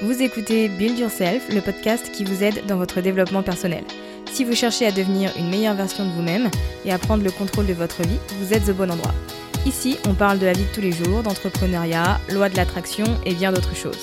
Vous 0.00 0.22
écoutez 0.22 0.68
Build 0.68 0.96
Yourself, 0.96 1.52
le 1.52 1.60
podcast 1.60 2.12
qui 2.12 2.22
vous 2.22 2.44
aide 2.44 2.64
dans 2.66 2.76
votre 2.76 3.00
développement 3.00 3.42
personnel. 3.42 3.82
Si 4.30 4.44
vous 4.44 4.54
cherchez 4.54 4.86
à 4.86 4.92
devenir 4.92 5.32
une 5.36 5.50
meilleure 5.50 5.74
version 5.74 6.04
de 6.04 6.12
vous-même 6.12 6.48
et 6.84 6.92
à 6.92 6.98
prendre 6.98 7.24
le 7.24 7.32
contrôle 7.32 7.66
de 7.66 7.72
votre 7.72 8.02
vie, 8.02 8.20
vous 8.38 8.54
êtes 8.54 8.68
au 8.68 8.74
bon 8.74 8.92
endroit. 8.92 9.12
Ici, 9.66 9.96
on 10.06 10.14
parle 10.14 10.38
de 10.38 10.46
la 10.46 10.52
vie 10.52 10.66
de 10.66 10.72
tous 10.72 10.80
les 10.80 10.92
jours, 10.92 11.24
d'entrepreneuriat, 11.24 12.20
loi 12.32 12.48
de 12.48 12.54
l'attraction 12.54 13.06
et 13.26 13.34
bien 13.34 13.50
d'autres 13.50 13.74
choses. 13.74 13.98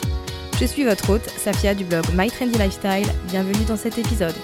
Je 0.60 0.66
suis 0.66 0.84
votre 0.84 1.10
hôte, 1.12 1.30
Safia 1.30 1.74
du 1.74 1.86
blog 1.86 2.04
My 2.14 2.30
Trendy 2.30 2.58
Lifestyle. 2.58 3.08
Bienvenue 3.30 3.64
dans 3.64 3.78
cet 3.78 3.98
épisode. 3.98 4.36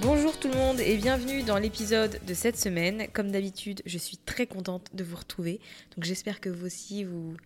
Bonjour 0.00 0.36
tout 0.38 0.48
le 0.48 0.54
monde 0.54 0.80
et 0.80 0.96
bienvenue 0.96 1.42
dans 1.42 1.58
l'épisode 1.58 2.18
de 2.26 2.34
cette 2.34 2.58
semaine. 2.58 3.06
Comme 3.12 3.30
d'habitude, 3.30 3.82
je 3.86 3.98
suis 3.98 4.16
très 4.16 4.46
contente 4.46 4.88
de 4.94 5.04
vous 5.04 5.16
retrouver. 5.16 5.60
Donc 5.94 6.04
j'espère 6.04 6.40
que 6.40 6.48
vous 6.48 6.66
aussi, 6.66 7.04
vous, 7.04 7.36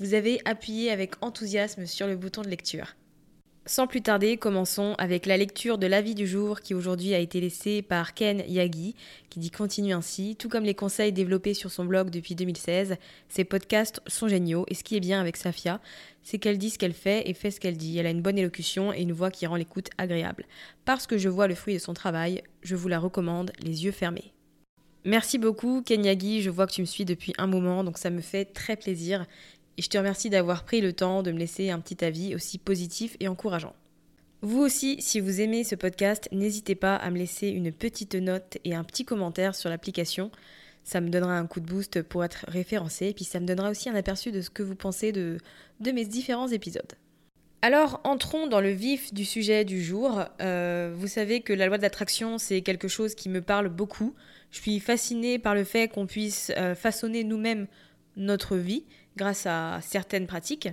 vous 0.00 0.14
avez 0.14 0.40
appuyé 0.46 0.90
avec 0.90 1.12
enthousiasme 1.20 1.84
sur 1.86 2.06
le 2.06 2.16
bouton 2.16 2.40
de 2.40 2.48
lecture. 2.48 2.96
Sans 3.66 3.86
plus 3.86 4.00
tarder, 4.00 4.38
commençons 4.38 4.94
avec 4.96 5.26
la 5.26 5.36
lecture 5.36 5.76
de 5.76 5.86
l'avis 5.86 6.14
du 6.14 6.26
jour 6.26 6.60
qui 6.60 6.72
aujourd'hui 6.74 7.14
a 7.14 7.18
été 7.18 7.40
laissé 7.40 7.82
par 7.82 8.14
Ken 8.14 8.42
Yagi, 8.48 8.96
qui 9.28 9.38
dit 9.38 9.50
continue 9.50 9.92
ainsi, 9.92 10.34
tout 10.36 10.48
comme 10.48 10.64
les 10.64 10.74
conseils 10.74 11.12
développés 11.12 11.52
sur 11.52 11.70
son 11.70 11.84
blog 11.84 12.08
depuis 12.08 12.34
2016, 12.34 12.96
ses 13.28 13.44
podcasts 13.44 14.00
sont 14.06 14.26
géniaux 14.26 14.64
et 14.68 14.74
ce 14.74 14.82
qui 14.82 14.96
est 14.96 15.00
bien 15.00 15.20
avec 15.20 15.36
Safia, 15.36 15.80
c'est 16.22 16.38
qu'elle 16.38 16.56
dit 16.56 16.70
ce 16.70 16.78
qu'elle 16.78 16.94
fait 16.94 17.28
et 17.28 17.34
fait 17.34 17.50
ce 17.50 17.60
qu'elle 17.60 17.76
dit. 17.76 17.98
Elle 17.98 18.06
a 18.06 18.10
une 18.10 18.22
bonne 18.22 18.38
élocution 18.38 18.94
et 18.94 19.02
une 19.02 19.12
voix 19.12 19.30
qui 19.30 19.46
rend 19.46 19.56
l'écoute 19.56 19.90
agréable. 19.98 20.46
Parce 20.86 21.06
que 21.06 21.18
je 21.18 21.28
vois 21.28 21.46
le 21.46 21.54
fruit 21.54 21.74
de 21.74 21.78
son 21.78 21.92
travail, 21.92 22.42
je 22.62 22.74
vous 22.74 22.88
la 22.88 22.98
recommande 22.98 23.52
les 23.60 23.84
yeux 23.84 23.92
fermés. 23.92 24.32
Merci 25.04 25.38
beaucoup 25.38 25.82
Ken 25.82 26.04
Yagi, 26.04 26.42
je 26.42 26.50
vois 26.50 26.66
que 26.66 26.72
tu 26.72 26.82
me 26.82 26.86
suis 26.86 27.06
depuis 27.06 27.32
un 27.38 27.46
moment 27.46 27.84
donc 27.84 27.96
ça 27.96 28.10
me 28.10 28.20
fait 28.20 28.46
très 28.46 28.76
plaisir 28.76 29.26
et 29.76 29.82
je 29.82 29.88
te 29.88 29.98
remercie 29.98 30.30
d'avoir 30.30 30.64
pris 30.64 30.80
le 30.80 30.92
temps 30.92 31.22
de 31.22 31.32
me 31.32 31.38
laisser 31.38 31.70
un 31.70 31.80
petit 31.80 32.04
avis 32.04 32.34
aussi 32.34 32.58
positif 32.58 33.16
et 33.20 33.28
encourageant. 33.28 33.74
Vous 34.42 34.60
aussi, 34.60 35.00
si 35.00 35.20
vous 35.20 35.40
aimez 35.40 35.64
ce 35.64 35.74
podcast, 35.74 36.28
n'hésitez 36.32 36.74
pas 36.74 36.96
à 36.96 37.10
me 37.10 37.18
laisser 37.18 37.48
une 37.48 37.72
petite 37.72 38.14
note 38.14 38.56
et 38.64 38.74
un 38.74 38.84
petit 38.84 39.04
commentaire 39.04 39.54
sur 39.54 39.68
l'application. 39.68 40.30
Ça 40.82 41.00
me 41.02 41.10
donnera 41.10 41.36
un 41.36 41.46
coup 41.46 41.60
de 41.60 41.66
boost 41.66 42.02
pour 42.02 42.24
être 42.24 42.46
référencé 42.48 43.08
et 43.08 43.14
puis 43.14 43.24
ça 43.24 43.38
me 43.38 43.46
donnera 43.46 43.70
aussi 43.70 43.90
un 43.90 43.94
aperçu 43.94 44.32
de 44.32 44.40
ce 44.40 44.48
que 44.48 44.62
vous 44.62 44.74
pensez 44.74 45.12
de, 45.12 45.36
de 45.80 45.90
mes 45.92 46.06
différents 46.06 46.48
épisodes. 46.48 46.94
Alors, 47.62 48.00
entrons 48.04 48.46
dans 48.46 48.62
le 48.62 48.70
vif 48.70 49.12
du 49.12 49.26
sujet 49.26 49.66
du 49.66 49.82
jour. 49.82 50.24
Euh, 50.40 50.94
vous 50.96 51.06
savez 51.06 51.42
que 51.42 51.52
la 51.52 51.66
loi 51.66 51.76
d'attraction, 51.76 52.38
c'est 52.38 52.62
quelque 52.62 52.88
chose 52.88 53.14
qui 53.14 53.28
me 53.28 53.42
parle 53.42 53.68
beaucoup. 53.68 54.14
Je 54.50 54.60
suis 54.60 54.80
fascinée 54.80 55.38
par 55.38 55.54
le 55.54 55.64
fait 55.64 55.88
qu'on 55.88 56.06
puisse 56.06 56.50
euh, 56.56 56.74
façonner 56.74 57.22
nous-mêmes 57.22 57.66
notre 58.16 58.56
vie 58.56 58.84
grâce 59.20 59.44
à 59.44 59.80
certaines 59.82 60.26
pratiques. 60.26 60.70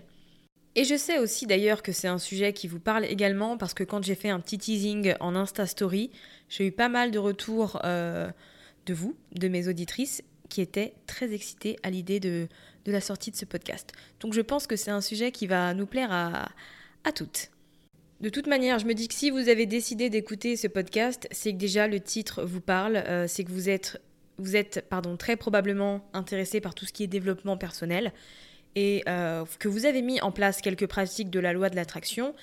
Et 0.75 0.85
je 0.85 0.95
sais 0.95 1.19
aussi 1.19 1.47
d'ailleurs 1.47 1.83
que 1.83 1.91
c'est 1.91 2.07
un 2.07 2.17
sujet 2.17 2.53
qui 2.53 2.67
vous 2.67 2.79
parle 2.79 3.03
également 3.03 3.57
parce 3.57 3.73
que 3.73 3.83
quand 3.83 4.03
j'ai 4.03 4.15
fait 4.15 4.29
un 4.29 4.39
petit 4.39 4.57
teasing 4.57 5.15
en 5.19 5.35
Insta 5.35 5.65
Story, 5.65 6.11
j'ai 6.47 6.67
eu 6.67 6.71
pas 6.71 6.87
mal 6.87 7.11
de 7.11 7.19
retours 7.19 7.81
euh, 7.83 8.29
de 8.85 8.93
vous, 8.93 9.17
de 9.33 9.49
mes 9.49 9.67
auditrices, 9.67 10.23
qui 10.49 10.61
étaient 10.61 10.93
très 11.07 11.33
excitées 11.33 11.77
à 11.83 11.89
l'idée 11.89 12.21
de, 12.21 12.47
la 12.85 13.01
sortie 13.01 13.31
de 13.31 13.35
ce 13.35 13.43
podcast. 13.43 13.91
Donc 14.21 14.33
je 14.33 14.39
pense 14.39 14.65
que 14.65 14.77
c'est 14.77 14.91
un 14.91 15.01
sujet 15.01 15.33
qui 15.33 15.45
va 15.45 15.73
nous 15.73 15.87
plaire 15.87 16.11
à, 16.11 16.49
à 17.03 17.11
toutes. 17.11 17.51
De 18.21 18.29
toute 18.29 18.47
manière, 18.47 18.79
je 18.79 18.85
me 18.85 18.93
dis 18.93 19.09
que 19.09 19.13
si 19.13 19.29
vous 19.29 19.49
avez 19.49 19.65
décidé 19.65 20.09
d'écouter 20.09 20.55
ce 20.55 20.67
podcast, 20.67 21.27
c'est 21.31 21.51
que 21.51 21.57
déjà 21.57 21.87
le 21.87 21.99
titre 21.99 22.43
vous 22.43 22.61
parle, 22.61 22.95
euh, 22.95 23.27
c'est 23.27 23.43
que 23.43 23.51
vous 23.51 23.67
êtes 23.67 24.01
vous 24.37 24.55
êtes 24.55 24.85
pardon, 24.89 25.17
très 25.17 25.35
probablement 25.35 26.07
intéressé 26.13 26.61
par 26.61 26.75
tout 26.75 26.85
ce 26.85 26.93
qui 26.93 27.03
est 27.03 27.07
développement 27.07 27.57
personnel 27.57 28.13
et 28.75 29.03
euh, 29.07 29.45
que 29.59 29.67
vous 29.67 29.85
avez 29.85 30.01
mis 30.01 30.21
en 30.21 30.31
place 30.31 30.61
quelques 30.61 30.87
pratiques 30.87 31.29
de 31.29 31.39
la 31.39 31.53
loi 31.53 31.69
de 31.69 31.75
l'attraction, 31.75 32.35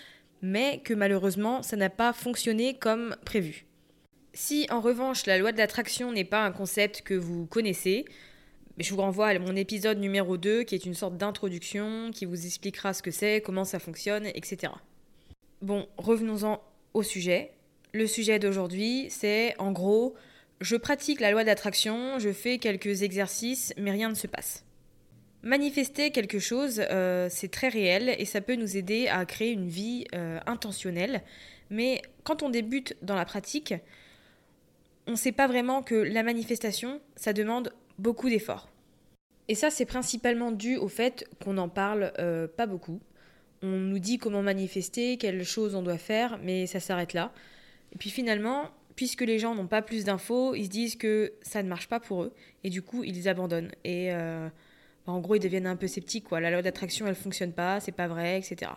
mais 0.42 0.80
que 0.82 0.94
malheureusement 0.94 1.62
ça 1.62 1.76
n'a 1.76 1.90
pas 1.90 2.12
fonctionné 2.12 2.74
comme 2.74 3.16
prévu. 3.24 3.66
Si 4.32 4.66
en 4.70 4.80
revanche 4.80 5.26
la 5.26 5.38
loi 5.38 5.52
de 5.52 5.58
l'attraction 5.58 6.10
n'est 6.12 6.24
pas 6.24 6.44
un 6.44 6.50
concept 6.50 7.02
que 7.02 7.14
vous 7.14 7.46
connaissez, 7.46 8.04
je 8.78 8.92
vous 8.92 9.00
renvoie 9.00 9.28
à 9.28 9.38
mon 9.38 9.54
épisode 9.54 9.98
numéro 9.98 10.36
2 10.36 10.64
qui 10.64 10.74
est 10.74 10.84
une 10.84 10.94
sorte 10.94 11.16
d'introduction 11.16 12.10
qui 12.12 12.24
vous 12.24 12.46
expliquera 12.46 12.92
ce 12.92 13.02
que 13.02 13.12
c'est, 13.12 13.40
comment 13.40 13.64
ça 13.64 13.78
fonctionne, 13.78 14.26
etc. 14.26 14.72
Bon, 15.62 15.86
revenons-en 15.96 16.60
au 16.94 17.04
sujet. 17.04 17.52
Le 17.92 18.08
sujet 18.08 18.40
d'aujourd'hui, 18.40 19.06
c'est 19.10 19.54
en 19.60 19.70
gros 19.70 20.16
je 20.60 20.76
pratique 20.76 21.20
la 21.20 21.30
loi 21.30 21.44
d'attraction, 21.44 22.18
je 22.18 22.32
fais 22.32 22.58
quelques 22.58 23.02
exercices, 23.02 23.72
mais 23.76 23.90
rien 23.90 24.08
ne 24.08 24.14
se 24.14 24.26
passe. 24.26 24.64
Manifester 25.42 26.10
quelque 26.10 26.38
chose, 26.38 26.82
euh, 26.90 27.28
c'est 27.30 27.50
très 27.50 27.68
réel 27.68 28.14
et 28.18 28.24
ça 28.24 28.40
peut 28.40 28.54
nous 28.54 28.76
aider 28.76 29.08
à 29.08 29.26
créer 29.26 29.50
une 29.50 29.68
vie 29.68 30.06
euh, 30.14 30.40
intentionnelle. 30.46 31.22
Mais 31.68 32.00
quand 32.22 32.42
on 32.42 32.48
débute 32.48 32.96
dans 33.02 33.14
la 33.14 33.26
pratique, 33.26 33.74
on 35.06 35.12
ne 35.12 35.16
sait 35.16 35.32
pas 35.32 35.46
vraiment 35.46 35.82
que 35.82 35.94
la 35.94 36.22
manifestation, 36.22 37.00
ça 37.14 37.34
demande 37.34 37.74
beaucoup 37.98 38.30
d'efforts. 38.30 38.70
Et 39.48 39.54
ça, 39.54 39.68
c'est 39.68 39.84
principalement 39.84 40.50
dû 40.50 40.76
au 40.76 40.88
fait 40.88 41.28
qu'on 41.44 41.54
n'en 41.54 41.68
parle 41.68 42.12
euh, 42.18 42.48
pas 42.48 42.66
beaucoup. 42.66 43.00
On 43.62 43.68
nous 43.68 43.98
dit 43.98 44.16
comment 44.16 44.42
manifester, 44.42 45.18
quelles 45.18 45.44
choses 45.44 45.74
on 45.74 45.82
doit 45.82 45.98
faire, 45.98 46.38
mais 46.42 46.66
ça 46.66 46.80
s'arrête 46.80 47.12
là. 47.12 47.32
Et 47.92 47.98
puis 47.98 48.08
finalement, 48.08 48.70
puisque 48.96 49.22
les 49.22 49.38
gens 49.38 49.54
n'ont 49.54 49.66
pas 49.66 49.82
plus 49.82 50.04
d'infos, 50.04 50.54
ils 50.54 50.64
se 50.64 50.70
disent 50.70 50.96
que 50.96 51.32
ça 51.42 51.62
ne 51.62 51.68
marche 51.68 51.88
pas 51.88 52.00
pour 52.00 52.22
eux 52.22 52.32
et 52.62 52.70
du 52.70 52.82
coup 52.82 53.04
ils 53.04 53.28
abandonnent. 53.28 53.72
Et 53.84 54.12
euh, 54.12 54.48
bah, 55.06 55.12
en 55.12 55.20
gros 55.20 55.34
ils 55.34 55.40
deviennent 55.40 55.66
un 55.66 55.76
peu 55.76 55.86
sceptiques 55.86 56.24
quoi. 56.24 56.40
La 56.40 56.50
loi 56.50 56.62
d'attraction 56.62 57.06
elle 57.06 57.14
fonctionne 57.14 57.52
pas, 57.52 57.80
c'est 57.80 57.92
pas 57.92 58.08
vrai, 58.08 58.38
etc. 58.38 58.72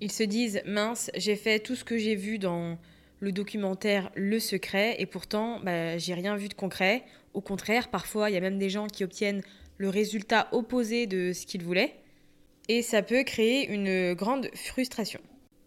Ils 0.00 0.12
se 0.12 0.22
disent 0.22 0.62
mince, 0.66 1.10
j'ai 1.16 1.36
fait 1.36 1.58
tout 1.58 1.74
ce 1.74 1.84
que 1.84 1.98
j'ai 1.98 2.14
vu 2.14 2.38
dans 2.38 2.78
le 3.20 3.32
documentaire 3.32 4.10
Le 4.14 4.38
Secret 4.38 4.96
et 4.98 5.06
pourtant 5.06 5.60
bah, 5.60 5.98
j'ai 5.98 6.14
rien 6.14 6.36
vu 6.36 6.48
de 6.48 6.54
concret. 6.54 7.04
Au 7.34 7.40
contraire, 7.40 7.88
parfois 7.88 8.30
il 8.30 8.34
y 8.34 8.36
a 8.36 8.40
même 8.40 8.58
des 8.58 8.70
gens 8.70 8.86
qui 8.86 9.04
obtiennent 9.04 9.42
le 9.78 9.88
résultat 9.88 10.48
opposé 10.52 11.06
de 11.06 11.32
ce 11.32 11.46
qu'ils 11.46 11.62
voulaient 11.62 11.94
et 12.68 12.82
ça 12.82 13.02
peut 13.02 13.24
créer 13.24 13.68
une 13.68 14.14
grande 14.14 14.48
frustration. 14.54 15.20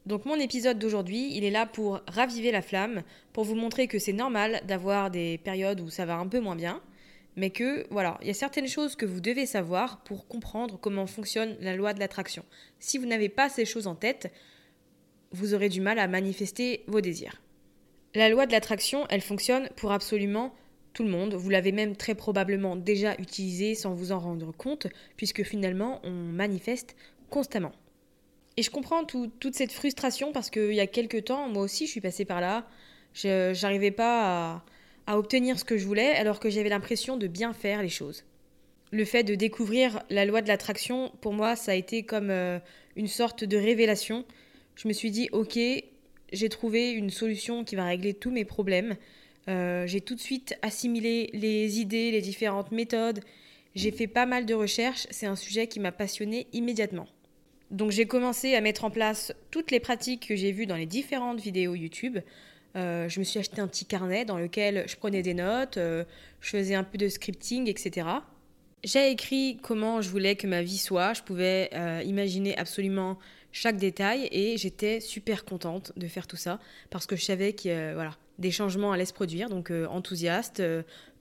Donc 0.06 0.26
mon 0.26 0.36
épisode 0.36 0.80
d'aujourd'hui, 0.80 1.36
il 1.36 1.46
est 1.46 1.52
là 1.52 1.66
pour 1.66 2.02
raviver 2.08 2.52
la 2.52 2.62
flamme, 2.62 3.04
pour 3.32 3.46
vous 3.46 3.56
montrer 3.56 3.88
que 3.88 4.00
c'est 4.00 4.14
normal 4.14 4.62
d'avoir 4.68 5.10
des 5.10 5.38
périodes 5.38 5.80
où 5.80 5.90
ça 5.90 6.06
va 6.06 6.18
un 6.18 6.28
peu 6.28 6.42
moins 6.42 6.58
bien, 6.58 6.82
mais 7.36 7.50
que 7.50 7.86
voilà, 7.90 8.18
il 8.22 8.28
y 8.28 8.32
a 8.32 8.34
certaines 8.34 8.68
choses 8.68 8.96
que 8.96 9.06
vous 9.06 9.22
devez 9.22 9.46
savoir 9.46 10.04
pour 10.04 10.28
comprendre 10.28 10.78
comment 10.80 11.08
fonctionne 11.08 11.56
la 11.62 11.76
loi 11.76 11.94
de 11.94 12.00
l'attraction. 12.00 12.44
Si 12.80 12.98
vous 12.98 13.06
n'avez 13.06 13.30
pas 13.30 13.50
ces 13.50 13.66
choses 13.66 13.88
en 13.88 13.96
tête, 13.96 14.32
vous 15.32 15.54
aurez 15.54 15.70
du 15.70 15.82
mal 15.82 15.98
à 16.00 16.08
manifester 16.08 16.84
vos 16.88 17.02
désirs. 17.02 17.42
La 18.14 18.30
loi 18.30 18.46
de 18.46 18.52
l'attraction, 18.52 19.08
elle 19.10 19.22
fonctionne 19.22 19.70
pour 19.78 19.92
absolument 19.92 20.54
tout 20.94 21.04
le 21.04 21.10
monde. 21.10 21.34
Vous 21.34 21.50
l'avez 21.50 21.72
même 21.72 21.96
très 21.96 22.14
probablement 22.14 22.76
déjà 22.76 23.16
utilisée 23.16 23.74
sans 23.74 23.94
vous 23.94 24.12
en 24.12 24.20
rendre 24.20 24.52
compte, 24.52 24.88
puisque 25.18 25.44
finalement, 25.44 26.00
on 26.04 26.12
manifeste 26.12 26.96
constamment. 27.32 27.72
Et 28.56 28.64
je 28.64 28.70
comprends 28.70 29.04
toute 29.04 29.56
cette 29.56 29.72
frustration 29.72 30.32
parce 30.32 30.50
qu'il 30.50 30.74
y 30.74 30.80
a 30.80 30.88
quelques 30.88 31.26
temps, 31.26 31.50
moi 31.50 31.64
aussi, 31.64 31.86
je 31.86 31.92
suis 31.92 32.02
passée 32.02 32.26
par 32.26 32.40
là. 32.40 32.68
Je 33.14 33.60
n'arrivais 33.62 33.92
pas 33.92 34.64
à, 35.08 35.18
obtenir 35.18 35.60
ce 35.60 35.66
que 35.66 35.78
je 35.78 35.86
voulais 35.86 36.12
alors 36.16 36.40
que 36.40 36.50
j'avais 36.50 36.70
l'impression 36.70 37.18
de 37.18 37.28
bien 37.28 37.54
faire 37.54 37.82
les 37.82 37.90
choses. 37.90 38.24
Le 38.92 39.06
fait 39.06 39.24
de 39.24 39.34
découvrir 39.34 40.04
la 40.10 40.26
loi 40.26 40.42
de 40.42 40.48
l'attraction, 40.48 41.12
pour 41.22 41.34
moi, 41.34 41.56
ça 41.56 41.72
a 41.72 41.76
été 41.76 42.04
comme 42.04 42.30
euh, 42.30 42.60
une 42.96 43.08
sorte 43.08 43.44
de 43.44 43.58
révélation. 43.58 44.24
Je 44.76 44.88
me 44.88 44.94
suis 44.94 45.10
dit, 45.10 45.30
ok, 45.32 45.58
j'ai 46.32 46.50
trouvé 46.50 46.92
une 46.92 47.10
solution 47.10 47.64
qui 47.64 47.76
va 47.76 47.86
régler 47.86 48.14
tous 48.14 48.30
mes 48.30 48.46
problèmes. 48.46 48.96
Euh, 49.48 49.88
j'ai 49.88 50.00
tout 50.00 50.14
de 50.14 50.20
suite 50.20 50.56
assimilé 50.62 51.32
les 51.34 51.80
idées, 51.80 52.12
les 52.12 52.22
différentes 52.22 52.72
méthodes. 52.72 53.22
J'ai 53.74 53.92
fait 53.92 54.08
pas 54.08 54.28
mal 54.28 54.46
de 54.46 54.54
recherches. 54.54 55.08
C'est 55.10 55.26
un 55.26 55.36
sujet 55.36 55.66
qui 55.66 55.80
m'a 55.80 55.92
passionné 55.92 56.46
immédiatement. 56.54 57.08
Donc 57.74 57.90
j'ai 57.90 58.06
commencé 58.06 58.54
à 58.54 58.62
mettre 58.62 58.86
en 58.86 58.92
place 58.92 59.34
toutes 59.50 59.72
les 59.72 59.80
pratiques 59.80 60.28
que 60.28 60.36
j'ai 60.36 60.52
vues 60.52 60.68
dans 60.68 60.76
les 60.76 60.86
différentes 60.86 61.42
vidéos 61.42 61.74
YouTube. 61.74 62.20
Euh, 62.76 63.10
je 63.10 63.20
me 63.20 63.24
suis 63.24 63.40
acheté 63.40 63.62
un 63.62 63.68
petit 63.68 63.86
carnet 63.86 64.26
dans 64.26 64.38
lequel 64.38 64.86
je 64.88 64.96
prenais 64.96 65.24
des 65.24 65.34
notes, 65.34 65.78
euh, 65.78 66.04
je 66.40 66.52
faisais 66.52 66.76
un 66.76 66.84
peu 66.84 67.00
de 67.00 67.10
scripting, 67.10 67.68
etc. 67.68 68.08
J'ai 68.84 69.10
écrit 69.10 69.58
comment 69.62 70.02
je 70.02 70.10
voulais 70.10 70.36
que 70.36 70.46
ma 70.46 70.62
vie 70.62 70.78
soit, 70.78 71.14
je 71.14 71.24
pouvais 71.24 71.72
euh, 71.74 72.04
imaginer 72.06 72.56
absolument 72.58 73.18
chaque 73.52 73.78
détail 73.78 74.28
et 74.32 74.56
j'étais 74.58 75.00
super 75.00 75.44
contente 75.44 75.94
de 75.98 76.08
faire 76.08 76.28
tout 76.28 76.38
ça 76.38 76.60
parce 76.92 77.08
que 77.08 77.16
je 77.16 77.24
savais 77.24 77.54
que 77.54 77.94
voilà, 77.96 78.16
des 78.38 78.52
changements 78.52 78.92
allaient 78.92 79.06
se 79.06 79.14
produire, 79.14 79.50
donc 79.50 79.72
enthousiaste, 79.72 80.62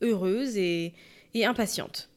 heureuse 0.02 0.56
et, 0.56 0.92
et 1.32 1.44
impatiente. 1.46 2.10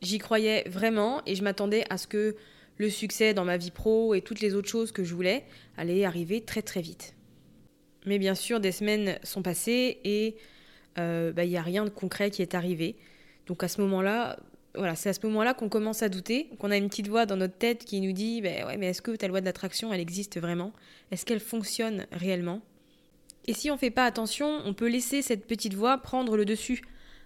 J'y 0.00 0.18
croyais 0.18 0.64
vraiment 0.68 1.22
et 1.26 1.34
je 1.34 1.42
m'attendais 1.42 1.84
à 1.90 1.98
ce 1.98 2.06
que 2.06 2.36
le 2.78 2.90
succès 2.90 3.34
dans 3.34 3.44
ma 3.44 3.56
vie 3.56 3.70
pro 3.70 4.14
et 4.14 4.22
toutes 4.22 4.40
les 4.40 4.54
autres 4.54 4.68
choses 4.68 4.92
que 4.92 5.04
je 5.04 5.14
voulais 5.14 5.44
allaient 5.76 6.04
arriver 6.04 6.40
très 6.40 6.62
très 6.62 6.80
vite. 6.80 7.14
Mais 8.06 8.18
bien 8.18 8.34
sûr, 8.34 8.60
des 8.60 8.72
semaines 8.72 9.18
sont 9.22 9.42
passées 9.42 10.00
et 10.04 10.36
euh, 10.98 11.32
bah, 11.32 11.44
il 11.44 11.50
n'y 11.50 11.56
a 11.56 11.62
rien 11.62 11.84
de 11.84 11.90
concret 11.90 12.30
qui 12.30 12.42
est 12.42 12.54
arrivé. 12.54 12.96
Donc 13.46 13.62
à 13.62 13.68
ce 13.68 13.80
moment-là, 13.80 14.38
voilà, 14.74 14.94
c'est 14.94 15.08
à 15.08 15.12
ce 15.12 15.26
moment-là 15.26 15.54
qu'on 15.54 15.68
commence 15.68 16.02
à 16.02 16.08
douter, 16.08 16.48
qu'on 16.58 16.70
a 16.70 16.76
une 16.76 16.88
petite 16.88 17.08
voix 17.08 17.26
dans 17.26 17.36
notre 17.36 17.56
tête 17.56 17.84
qui 17.84 18.00
nous 18.00 18.12
dit 18.12 18.40
bah, 18.40 18.76
mais 18.78 18.86
est-ce 18.86 19.02
que 19.02 19.14
ta 19.16 19.26
loi 19.26 19.40
de 19.40 19.46
l'attraction, 19.46 19.92
elle 19.92 20.00
existe 20.00 20.40
vraiment? 20.40 20.72
Est-ce 21.10 21.26
qu'elle 21.26 21.40
fonctionne 21.40 22.06
réellement? 22.12 22.62
Et 23.46 23.54
si 23.54 23.70
on 23.70 23.74
ne 23.74 23.78
fait 23.78 23.90
pas 23.90 24.04
attention, 24.04 24.60
on 24.64 24.74
peut 24.74 24.88
laisser 24.88 25.22
cette 25.22 25.46
petite 25.46 25.74
voix 25.74 25.98
prendre 25.98 26.36
le 26.36 26.44
dessus. 26.44 26.82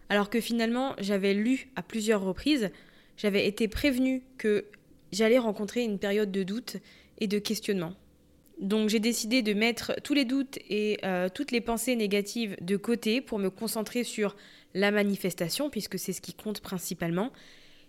Alors 0.08 0.30
que 0.30 0.40
finalement, 0.40 0.94
j'avais 0.98 1.34
lu 1.34 1.68
à 1.74 1.82
plusieurs 1.82 2.22
reprises, 2.22 2.70
j'avais 3.16 3.46
été 3.46 3.66
prévenue 3.66 4.22
que 4.38 4.64
j'allais 5.12 5.38
rencontrer 5.38 5.82
une 5.82 5.98
période 5.98 6.32
de 6.32 6.42
doute 6.42 6.78
et 7.18 7.26
de 7.26 7.38
questionnement. 7.38 7.94
Donc 8.60 8.88
j'ai 8.88 9.00
décidé 9.00 9.42
de 9.42 9.54
mettre 9.54 9.94
tous 10.02 10.14
les 10.14 10.24
doutes 10.24 10.58
et 10.68 10.98
euh, 11.04 11.28
toutes 11.28 11.50
les 11.50 11.60
pensées 11.60 11.96
négatives 11.96 12.56
de 12.60 12.76
côté 12.76 13.20
pour 13.20 13.38
me 13.38 13.50
concentrer 13.50 14.04
sur 14.04 14.36
la 14.74 14.90
manifestation, 14.90 15.70
puisque 15.70 15.98
c'est 15.98 16.12
ce 16.12 16.20
qui 16.20 16.32
compte 16.32 16.60
principalement. 16.60 17.30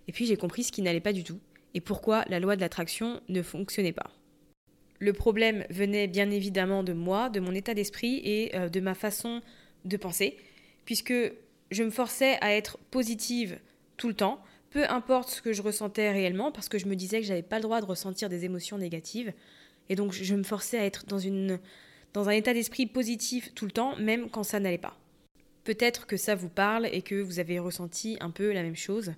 Et 0.08 0.12
puis 0.12 0.26
j'ai 0.26 0.36
compris 0.36 0.64
ce 0.64 0.72
qui 0.72 0.82
n'allait 0.82 1.00
pas 1.00 1.14
du 1.14 1.24
tout, 1.24 1.40
et 1.74 1.82
pourquoi 1.82 2.26
la 2.28 2.40
loi 2.40 2.56
de 2.56 2.62
l'attraction 2.62 3.22
ne 3.30 3.42
fonctionnait 3.42 3.94
pas. 3.94 4.12
Le 5.00 5.14
problème 5.14 5.66
venait 5.70 6.08
bien 6.08 6.32
évidemment 6.32 6.84
de 6.84 6.94
moi, 6.94 7.30
de 7.30 7.40
mon 7.40 7.54
état 7.54 7.74
d'esprit 7.74 8.22
et 8.24 8.56
euh, 8.56 8.70
de 8.70 8.80
ma 8.80 8.96
façon 8.96 9.42
de 9.86 9.98
penser, 9.98 10.38
puisque 10.86 11.14
je 11.72 11.84
me 11.84 11.90
forçais 11.90 12.38
à 12.42 12.54
être 12.54 12.78
positive 12.90 13.60
tout 13.98 14.08
le 14.08 14.14
temps, 14.14 14.42
peu 14.74 14.90
importe 14.90 15.30
ce 15.30 15.42
que 15.42 15.54
je 15.54 15.62
ressentais 15.62 16.12
réellement, 16.12 16.52
parce 16.52 16.68
que 16.68 16.80
je 16.80 16.88
me 16.88 16.96
disais 16.96 17.22
que 17.22 17.28
j'avais 17.28 17.44
pas 17.44 17.58
le 17.58 17.62
droit 17.62 17.80
de 17.80 17.86
ressentir 17.86 18.28
des 18.28 18.44
émotions 18.44 18.80
négatives. 18.80 19.32
Et 19.88 19.96
donc 19.96 20.14
je 20.14 20.34
me 20.34 20.42
forçais 20.42 20.80
à 20.80 20.86
être 20.86 21.06
dans, 21.06 21.20
une, 21.20 21.60
dans 22.14 22.28
un 22.28 22.32
état 22.32 22.54
d'esprit 22.54 22.88
positif 22.88 23.54
tout 23.54 23.66
le 23.66 23.72
temps, 23.72 23.96
même 23.98 24.32
quand 24.32 24.42
ça 24.42 24.60
n'allait 24.60 24.80
pas. 24.80 24.98
Peut-être 25.64 26.08
que 26.08 26.18
ça 26.18 26.34
vous 26.34 26.50
parle 26.50 26.88
et 26.92 27.04
que 27.04 27.22
vous 27.22 27.38
avez 27.38 27.60
ressenti 27.60 28.18
un 28.20 28.32
peu 28.32 28.52
la 28.52 28.64
même 28.64 28.76
chose. 28.76 29.14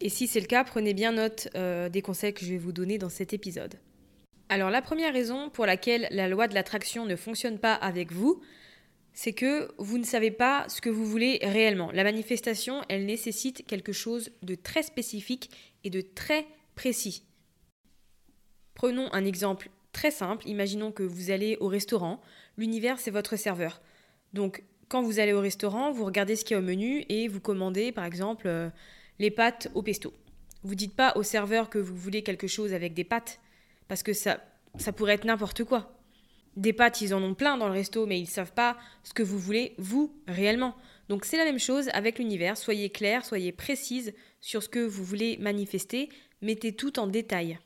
Et 0.00 0.08
si 0.08 0.26
c'est 0.26 0.40
le 0.40 0.46
cas, 0.46 0.64
prenez 0.64 0.94
bien 0.94 1.12
note 1.12 1.48
euh, 1.54 1.90
des 1.90 2.00
conseils 2.00 2.32
que 2.32 2.44
je 2.44 2.50
vais 2.50 2.58
vous 2.58 2.72
donner 2.72 2.96
dans 2.96 3.10
cet 3.10 3.34
épisode. 3.34 3.74
Alors 4.48 4.70
la 4.70 4.80
première 4.80 5.12
raison 5.12 5.50
pour 5.50 5.66
laquelle 5.66 6.08
la 6.10 6.26
loi 6.26 6.48
de 6.48 6.54
l'attraction 6.54 7.04
ne 7.04 7.16
fonctionne 7.16 7.58
pas 7.58 7.74
avec 7.74 8.12
vous, 8.12 8.40
c'est 9.14 9.32
que 9.32 9.72
vous 9.78 9.96
ne 9.96 10.04
savez 10.04 10.32
pas 10.32 10.68
ce 10.68 10.80
que 10.80 10.90
vous 10.90 11.06
voulez 11.06 11.38
réellement. 11.42 11.90
La 11.92 12.02
manifestation, 12.02 12.82
elle 12.88 13.06
nécessite 13.06 13.64
quelque 13.66 13.92
chose 13.92 14.32
de 14.42 14.56
très 14.56 14.82
spécifique 14.82 15.50
et 15.84 15.90
de 15.90 16.00
très 16.00 16.46
précis. 16.74 17.22
Prenons 18.74 19.08
un 19.12 19.24
exemple 19.24 19.70
très 19.92 20.10
simple. 20.10 20.46
Imaginons 20.48 20.90
que 20.90 21.04
vous 21.04 21.30
allez 21.30 21.56
au 21.60 21.68
restaurant. 21.68 22.20
L'univers, 22.58 22.98
c'est 22.98 23.12
votre 23.12 23.36
serveur. 23.36 23.80
Donc, 24.32 24.64
quand 24.88 25.02
vous 25.02 25.20
allez 25.20 25.32
au 25.32 25.40
restaurant, 25.40 25.92
vous 25.92 26.04
regardez 26.04 26.34
ce 26.34 26.44
qu'il 26.44 26.56
y 26.56 26.56
a 26.56 26.60
au 26.60 26.64
menu 26.64 27.04
et 27.08 27.28
vous 27.28 27.40
commandez, 27.40 27.92
par 27.92 28.04
exemple, 28.04 28.48
euh, 28.48 28.68
les 29.20 29.30
pâtes 29.30 29.70
au 29.74 29.82
pesto. 29.82 30.12
Vous 30.64 30.74
dites 30.74 30.94
pas 30.94 31.12
au 31.16 31.22
serveur 31.22 31.70
que 31.70 31.78
vous 31.78 31.96
voulez 31.96 32.22
quelque 32.22 32.48
chose 32.48 32.72
avec 32.74 32.94
des 32.94 33.04
pâtes, 33.04 33.38
parce 33.86 34.02
que 34.02 34.12
ça, 34.12 34.40
ça 34.78 34.92
pourrait 34.92 35.14
être 35.14 35.24
n'importe 35.24 35.62
quoi. 35.64 35.93
Des 36.56 36.72
pâtes, 36.72 37.00
ils 37.00 37.14
en 37.14 37.22
ont 37.22 37.34
plein 37.34 37.56
dans 37.56 37.66
le 37.66 37.72
resto, 37.72 38.06
mais 38.06 38.18
ils 38.18 38.24
ne 38.24 38.28
savent 38.28 38.52
pas 38.52 38.76
ce 39.02 39.12
que 39.12 39.22
vous 39.22 39.38
voulez, 39.38 39.74
vous, 39.78 40.14
réellement. 40.28 40.74
Donc 41.08 41.24
c'est 41.24 41.36
la 41.36 41.44
même 41.44 41.58
chose 41.58 41.88
avec 41.92 42.18
l'univers. 42.18 42.56
Soyez 42.56 42.90
clair, 42.90 43.24
soyez 43.24 43.52
précise 43.52 44.14
sur 44.40 44.62
ce 44.62 44.68
que 44.68 44.78
vous 44.78 45.04
voulez 45.04 45.36
manifester. 45.38 46.08
Mettez 46.42 46.72
tout 46.72 46.98
en 46.98 47.06
détail. 47.06 47.58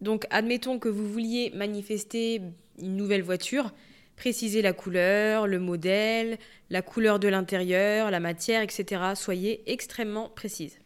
Donc 0.00 0.26
admettons 0.30 0.78
que 0.78 0.88
vous 0.88 1.08
vouliez 1.08 1.52
manifester 1.54 2.40
une 2.78 2.96
nouvelle 2.96 3.22
voiture, 3.22 3.72
précisez 4.16 4.62
la 4.62 4.72
couleur, 4.72 5.46
le 5.46 5.58
modèle, 5.58 6.38
la 6.70 6.82
couleur 6.82 7.18
de 7.18 7.28
l'intérieur, 7.28 8.10
la 8.10 8.20
matière, 8.20 8.62
etc. 8.62 9.02
Soyez 9.14 9.62
extrêmement 9.70 10.30
précise. 10.30 10.78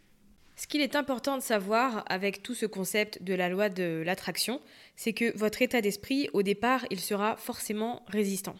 Ce 0.57 0.67
qu'il 0.67 0.81
est 0.81 0.95
important 0.95 1.37
de 1.37 1.43
savoir 1.43 2.05
avec 2.09 2.43
tout 2.43 2.55
ce 2.55 2.67
concept 2.67 3.23
de 3.23 3.35
la 3.35 3.49
loi 3.49 3.69
de 3.69 4.03
l'attraction, 4.05 4.61
c'est 4.97 5.13
que 5.13 5.37
votre 5.37 5.63
état 5.63 5.81
d'esprit, 5.81 6.29
au 6.33 6.43
départ, 6.43 6.87
il 6.91 7.01
sera 7.01 7.37
forcément 7.37 8.03
résistant. 8.07 8.55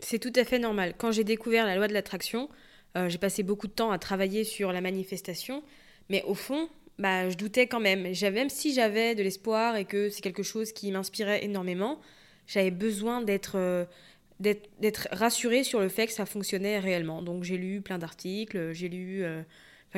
C'est 0.00 0.18
tout 0.18 0.32
à 0.34 0.44
fait 0.44 0.58
normal. 0.58 0.94
Quand 0.96 1.12
j'ai 1.12 1.24
découvert 1.24 1.66
la 1.66 1.76
loi 1.76 1.88
de 1.88 1.92
l'attraction, 1.92 2.48
euh, 2.96 3.08
j'ai 3.08 3.18
passé 3.18 3.42
beaucoup 3.42 3.66
de 3.66 3.72
temps 3.72 3.90
à 3.90 3.98
travailler 3.98 4.44
sur 4.44 4.72
la 4.72 4.80
manifestation, 4.80 5.62
mais 6.08 6.22
au 6.22 6.34
fond, 6.34 6.68
bah, 6.98 7.28
je 7.28 7.36
doutais 7.36 7.66
quand 7.66 7.80
même. 7.80 8.02
Même 8.02 8.50
si 8.50 8.72
j'avais 8.72 9.14
de 9.14 9.22
l'espoir 9.22 9.76
et 9.76 9.84
que 9.84 10.08
c'est 10.08 10.22
quelque 10.22 10.42
chose 10.42 10.72
qui 10.72 10.90
m'inspirait 10.90 11.44
énormément, 11.44 12.00
j'avais 12.46 12.70
besoin 12.70 13.20
d'être 13.20 13.56
euh, 13.56 13.84
d'être 14.38 15.08
rassurée 15.12 15.64
sur 15.64 15.80
le 15.80 15.88
fait 15.88 16.06
que 16.06 16.12
ça 16.12 16.26
fonctionnait 16.26 16.78
réellement. 16.78 17.22
Donc 17.22 17.42
j'ai 17.42 17.56
lu 17.56 17.80
plein 17.80 17.98
d'articles, 17.98 18.72
j'ai 18.72 18.88
lu, 18.88 19.24
euh, 19.24 19.42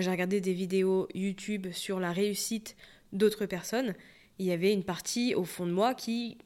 j'ai 0.01 0.11
regardé 0.11 0.41
des 0.41 0.53
vidéos 0.53 1.09
YouTube 1.15 1.69
sur 1.73 2.01
la 2.01 2.13
réussite 2.13 2.77
d'autres 3.13 3.47
personnes. 3.47 3.95
Il 4.39 4.47
y 4.47 4.53
avait 4.53 4.73
une 4.73 4.85
partie 4.85 5.35
au 5.35 5.45
fond 5.45 5.67
de 5.67 5.73
moi 5.73 5.95
qui, 5.95 6.39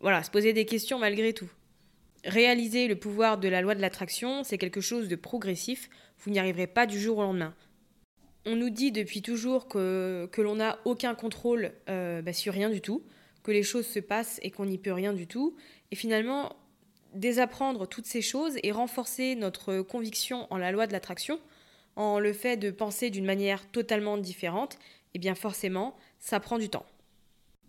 voilà, 0.00 0.22
se 0.22 0.30
posait 0.30 0.52
des 0.52 0.64
questions 0.64 0.98
malgré 0.98 1.32
tout. 1.32 1.50
Réaliser 2.24 2.88
le 2.88 2.96
pouvoir 2.96 3.38
de 3.38 3.48
la 3.48 3.60
loi 3.60 3.74
de 3.74 3.80
l'attraction, 3.80 4.42
c'est 4.42 4.58
quelque 4.58 4.80
chose 4.80 5.08
de 5.08 5.16
progressif. 5.16 5.88
Vous 6.18 6.30
n'y 6.30 6.38
arriverez 6.38 6.66
pas 6.66 6.86
du 6.86 6.98
jour 6.98 7.18
au 7.18 7.22
lendemain 7.22 7.54
on 8.46 8.54
nous 8.54 8.70
dit 8.70 8.92
depuis 8.92 9.22
toujours 9.22 9.66
que, 9.66 10.30
l'on 10.38 10.54
n'a 10.54 10.78
aucun 10.84 11.14
contrôle 11.14 11.72
euh, 11.90 12.22
bah, 12.22 12.32
sur 12.32 12.54
rien 12.54 12.70
du 12.70 12.80
tout, 12.80 13.02
que 13.42 13.50
les 13.50 13.64
choses 13.64 13.86
se 13.86 13.98
passent 13.98 14.38
et 14.42 14.50
qu'on 14.50 14.66
n'y 14.66 14.78
peut 14.78 14.92
rien 14.92 15.12
du 15.12 15.26
tout. 15.26 15.56
Et 15.90 15.96
finalement, 15.96 16.54
désapprendre 17.12 17.86
toutes 17.86 18.06
ces 18.06 18.22
choses 18.22 18.56
et 18.62 18.70
renforcer 18.70 19.34
notre 19.34 19.80
conviction 19.82 20.46
en 20.50 20.58
la 20.58 20.70
loi 20.70 20.86
de 20.86 20.92
l'attraction, 20.92 21.40
en 21.96 22.18
le 22.18 22.32
fait 22.32 22.56
de 22.56 22.70
penser 22.70 23.10
d'une 23.10 23.24
manière 23.24 23.66
totalement 23.70 24.18
différente, 24.18 24.78
eh 25.14 25.18
bien 25.18 25.34
forcément, 25.34 25.96
ça 26.18 26.40
prend 26.40 26.58
du 26.58 26.68
temps. 26.68 26.86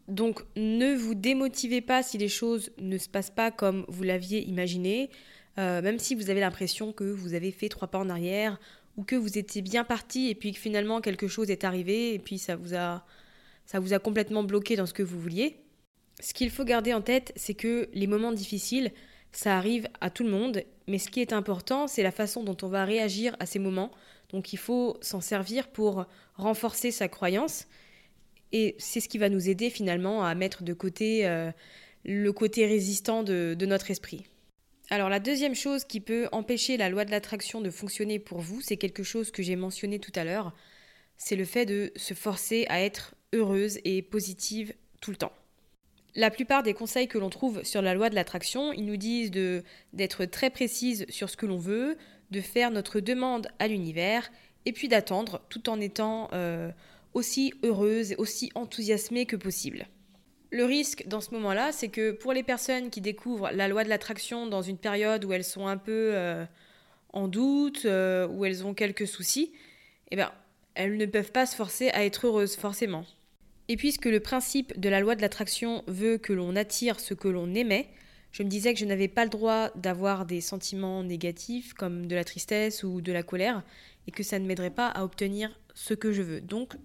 Donc 0.07 0.41
ne 0.55 0.95
vous 0.95 1.15
démotivez 1.15 1.81
pas 1.81 2.03
si 2.03 2.17
les 2.17 2.29
choses 2.29 2.71
ne 2.77 2.97
se 2.97 3.09
passent 3.09 3.31
pas 3.31 3.51
comme 3.51 3.85
vous 3.87 4.03
l'aviez 4.03 4.43
imaginé, 4.47 5.09
euh, 5.57 5.81
même 5.81 5.99
si 5.99 6.15
vous 6.15 6.29
avez 6.29 6.39
l'impression 6.39 6.93
que 6.93 7.03
vous 7.03 7.33
avez 7.33 7.51
fait 7.51 7.69
trois 7.69 7.87
pas 7.87 7.99
en 7.99 8.09
arrière 8.09 8.59
ou 8.95 9.03
que 9.03 9.15
vous 9.15 9.37
étiez 9.37 9.61
bien 9.61 9.83
parti 9.83 10.29
et 10.29 10.35
puis 10.35 10.53
que 10.53 10.59
finalement 10.59 11.01
quelque 11.01 11.27
chose 11.27 11.49
est 11.49 11.63
arrivé 11.63 12.13
et 12.13 12.19
puis 12.19 12.37
ça 12.37 12.55
vous 12.55 12.73
a, 12.75 13.05
ça 13.65 13.79
vous 13.79 13.93
a 13.93 13.99
complètement 13.99 14.43
bloqué 14.43 14.75
dans 14.75 14.85
ce 14.85 14.93
que 14.93 15.03
vous 15.03 15.19
vouliez. 15.19 15.57
Ce 16.19 16.33
qu'il 16.33 16.49
faut 16.49 16.63
garder 16.63 16.93
en 16.93 17.01
tête, 17.01 17.31
c'est 17.35 17.53
que 17.53 17.89
les 17.93 18.07
moments 18.07 18.31
difficiles, 18.31 18.91
ça 19.31 19.55
arrive 19.57 19.87
à 20.01 20.09
tout 20.09 20.23
le 20.23 20.31
monde, 20.31 20.63
mais 20.87 20.97
ce 20.97 21.09
qui 21.09 21.21
est 21.21 21.33
important, 21.33 21.87
c'est 21.87 22.01
la 22.01 22.11
façon 22.11 22.43
dont 22.43 22.57
on 22.63 22.69
va 22.69 22.85
réagir 22.85 23.35
à 23.39 23.45
ces 23.45 23.59
moments. 23.59 23.91
Donc 24.29 24.53
il 24.53 24.57
faut 24.57 24.97
s'en 25.01 25.21
servir 25.21 25.69
pour 25.69 26.05
renforcer 26.35 26.91
sa 26.91 27.07
croyance, 27.07 27.67
et 28.51 28.75
c'est 28.77 28.99
ce 28.99 29.09
qui 29.09 29.17
va 29.17 29.29
nous 29.29 29.49
aider 29.49 29.69
finalement 29.69 30.23
à 30.23 30.35
mettre 30.35 30.63
de 30.63 30.73
côté 30.73 31.27
euh, 31.27 31.51
le 32.05 32.31
côté 32.31 32.65
résistant 32.65 33.23
de, 33.23 33.55
notre 33.61 33.91
esprit. 33.91 34.25
Alors 34.89 35.09
la 35.09 35.19
deuxième 35.19 35.55
chose 35.55 35.83
qui 35.83 35.99
peut 35.99 36.29
empêcher 36.31 36.77
la 36.77 36.89
loi 36.89 37.03
de 37.03 37.11
l'attraction 37.11 37.59
de 37.59 37.69
fonctionner 37.69 38.19
pour 38.19 38.39
vous, 38.39 38.61
c'est 38.61 38.77
quelque 38.77 39.03
chose 39.03 39.31
que 39.31 39.43
j'ai 39.43 39.57
mentionné 39.57 39.99
tout 39.99 40.13
à 40.15 40.23
l'heure, 40.23 40.53
c'est 41.17 41.35
le 41.35 41.45
fait 41.45 41.65
de 41.65 41.91
se 41.95 42.13
forcer 42.13 42.65
à 42.69 42.81
être 42.81 43.15
heureuse 43.33 43.79
et 43.83 44.01
positive 44.01 44.73
tout 45.01 45.11
le 45.11 45.17
temps. 45.17 45.33
La 46.15 46.31
plupart 46.31 46.63
des 46.63 46.73
conseils 46.73 47.07
que 47.07 47.17
l'on 47.17 47.29
trouve 47.29 47.63
sur 47.63 47.81
la 47.81 47.93
loi 47.93 48.09
de 48.09 48.15
l'attraction, 48.15 48.71
ils 48.71 48.85
nous 48.85 48.97
disent 48.97 49.29
d'être 49.93 50.25
très 50.25 50.49
précise 50.49 51.05
sur 51.09 51.29
ce 51.29 51.37
que 51.37 51.45
l'on 51.45 51.59
veut, 51.59 51.97
de 52.31 52.41
faire 52.41 52.71
notre 52.71 52.99
demande 52.99 53.47
à 53.59 53.67
l'univers, 53.67 54.29
et 54.65 54.73
puis 54.73 54.89
d'attendre 54.89 55.41
tout 55.49 55.69
en 55.69 55.79
étant 55.79 56.29
euh, 56.33 56.71
aussi 57.13 57.53
heureuse 57.63 58.11
et 58.11 58.15
aussi 58.17 58.51
enthousiasmée 58.53 59.25
que 59.25 59.37
possible. 59.37 59.87
Le 60.51 60.65
risque 60.65 61.07
dans 61.07 61.21
ce 61.21 61.31
moment-là, 61.31 61.71
c'est 61.71 61.87
que 61.89 62.11
pour 62.11 62.33
les 62.33 62.43
personnes 62.43 62.89
qui 62.89 63.01
découvrent 63.01 63.49
la 63.51 63.67
loi 63.67 63.83
de 63.83 63.89
l'attraction 63.89 64.45
dans 64.45 64.61
une 64.61 64.77
période 64.77 65.25
où 65.25 65.33
elles 65.33 65.43
sont 65.43 65.67
un 65.67 65.77
peu 65.77 66.11
euh, 66.13 66.45
en 67.13 67.27
doute, 67.27 67.83
euh, 67.85 68.27
où 68.27 68.45
elles 68.45 68.65
ont 68.65 68.73
quelques 68.73 69.07
soucis, 69.07 69.51
eh 70.11 70.15
ben, 70.15 70.31
elles 70.75 70.97
ne 70.97 71.05
peuvent 71.05 71.31
pas 71.31 71.45
se 71.45 71.55
forcer 71.55 71.89
à 71.89 72.05
être 72.05 72.27
heureuses 72.27 72.55
forcément. 72.55 73.05
Et 73.67 73.75
puisque 73.75 74.05
le 74.05 74.19
principe 74.19 74.79
de 74.79 74.87
la 74.89 74.99
loi 74.99 75.15
de 75.15 75.21
l'attraction 75.21 75.83
veut 75.87 76.17
que 76.17 76.33
l'on 76.33 76.55
attire 76.55 76.99
ce 76.99 77.13
que 77.13 77.27
l'on 77.27 77.53
aimait, 77.53 77.89
je 78.31 78.43
me 78.43 78.49
disais 78.49 78.73
que 78.73 78.79
je 78.79 78.85
n'avais 78.85 79.07
pas 79.07 79.23
le 79.23 79.29
droit 79.29 79.69
d'avoir 79.75 80.25
des 80.25 80.41
sentiments 80.41 81.03
négatifs 81.03 81.73
comme 81.73 82.07
de 82.07 82.15
la 82.15 82.23
tristesse 82.23 82.83
ou 82.83 83.01
de 83.01 83.11
la 83.11 83.23
colère 83.23 83.63
et 84.07 84.11
que 84.11 84.23
ça 84.23 84.39
ne 84.39 84.45
m'aiderait 84.45 84.69
pas 84.69 84.87
à 84.87 85.03
obtenir 85.03 85.57
ce 85.73 85.93
que 85.93 86.11
je 86.11 86.21
veux. 86.21 86.41
Donc 86.41 86.75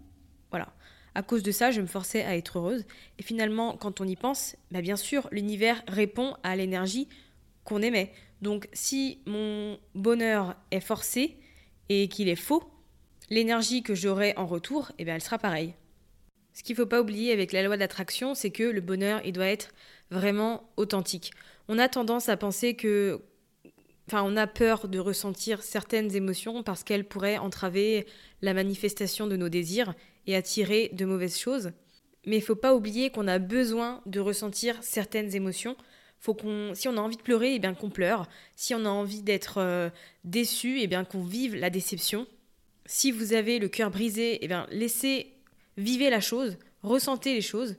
voilà. 0.50 0.72
À 1.14 1.22
cause 1.22 1.42
de 1.42 1.52
ça, 1.52 1.70
je 1.70 1.80
me 1.82 1.87
forçais 1.87 2.25
à 2.25 2.37
être 2.37 2.58
heureuse. 2.58 2.87
Et 3.18 3.22
finalement, 3.22 3.76
quand 3.76 4.00
on 4.00 4.06
y 4.06 4.16
pense, 4.16 4.56
bah 4.70 4.80
bien 4.80 4.96
sûr, 4.96 5.28
l'univers 5.30 5.82
répond 5.88 6.37
à 6.42 6.56
l'énergie 6.56 7.06
qu'on 7.64 7.82
aimait. 7.82 8.12
Donc 8.40 8.68
si 8.72 9.20
mon 9.26 9.78
bonheur 9.94 10.56
est 10.70 10.80
forcé 10.80 11.37
et 11.88 12.08
qu'il 12.08 12.28
est 12.28 12.37
faux, 12.37 12.64
l'énergie 13.28 13.82
que 13.82 13.94
j'aurai 13.94 14.34
en 14.37 14.46
retour, 14.46 14.92
eh 14.99 15.04
bien, 15.04 15.14
elle 15.14 15.22
sera 15.22 15.38
pareille. 15.38 15.75
Ce 16.54 16.62
qu'il 16.62 16.75
ne 16.75 16.82
faut 16.82 16.88
pas 16.88 17.00
oublier 17.00 17.32
avec 17.32 17.52
la 17.52 17.62
loi 17.62 17.76
d'attraction, 17.76 18.34
c'est 18.34 18.50
que 18.50 18.62
le 18.62 18.80
bonheur, 18.80 19.20
il 19.25 19.32
doit 19.32 19.46
être 19.46 19.72
vraiment 20.12 20.71
authentique. 20.76 21.33
On 21.69 21.78
a 21.78 21.88
tendance 21.88 22.28
à 22.28 22.37
penser 22.37 22.75
que. 22.75 23.21
Enfin, 24.09 24.23
on 24.25 24.37
a 24.37 24.49
peur 24.49 24.88
de 24.88 24.99
ressentir 24.99 25.62
certaines 25.62 26.14
émotions 26.14 26.62
parce 26.62 26.83
qu'elles 26.83 27.07
pourraient 27.07 27.38
entraver 27.38 28.04
la 28.42 28.52
manifestation 28.52 29.28
de 29.28 29.37
nos 29.37 29.49
désirs 29.49 29.95
et 30.26 30.35
attirer 30.35 30.90
de 30.92 31.04
mauvaises 31.04 31.38
choses. 31.38 31.71
Mais 32.26 32.37
il 32.37 32.42
faut 32.42 32.57
pas 32.57 32.75
oublier 32.75 33.11
qu'on 33.11 33.28
a 33.28 33.38
besoin 33.38 34.02
de 34.07 34.19
ressentir 34.21 34.76
certaines 34.83 35.35
émotions. 35.37 35.76
Faut 36.19 36.35
qu'on, 36.35 36.73
si 36.75 36.88
on 36.88 36.97
a 36.97 37.00
envie 37.00 37.16
de 37.16 37.23
pleurer, 37.23 37.54
eh 37.54 37.59
bien 37.59 37.75
qu'on 37.75 37.90
pleure. 37.90 38.28
Si 38.57 38.75
on 38.75 38.85
a 38.85 38.88
envie 38.88 39.23
d'être 39.23 39.59
euh, 39.59 39.88
déçu, 40.25 40.81
eh 40.81 40.88
bien 40.88 41.04
qu'on 41.04 41.23
vive 41.23 41.54
la 41.54 41.71
déception. 41.71 42.26
Si 42.87 43.12
vous 43.12 43.33
avez 43.33 43.61
le 43.61 43.69
cœur 43.69 43.90
brisé, 43.90 44.38
eh 44.45 44.49
bien 44.49 44.66
laissez 44.71 45.33
Vivez 45.76 46.11
la 46.11 46.21
chose, 46.21 46.59
ressentez 46.83 47.33
les 47.33 47.40
choses, 47.40 47.76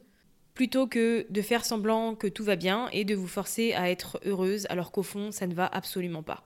plutôt 0.53 0.87
que 0.87 1.25
de 1.29 1.41
faire 1.41 1.65
semblant 1.65 2.15
que 2.15 2.27
tout 2.27 2.43
va 2.43 2.55
bien 2.55 2.89
et 2.91 3.05
de 3.05 3.15
vous 3.15 3.27
forcer 3.27 3.73
à 3.73 3.89
être 3.89 4.19
heureuse 4.25 4.67
alors 4.69 4.91
qu'au 4.91 5.03
fond, 5.03 5.31
ça 5.31 5.47
ne 5.47 5.53
va 5.53 5.65
absolument 5.65 6.23
pas. 6.23 6.43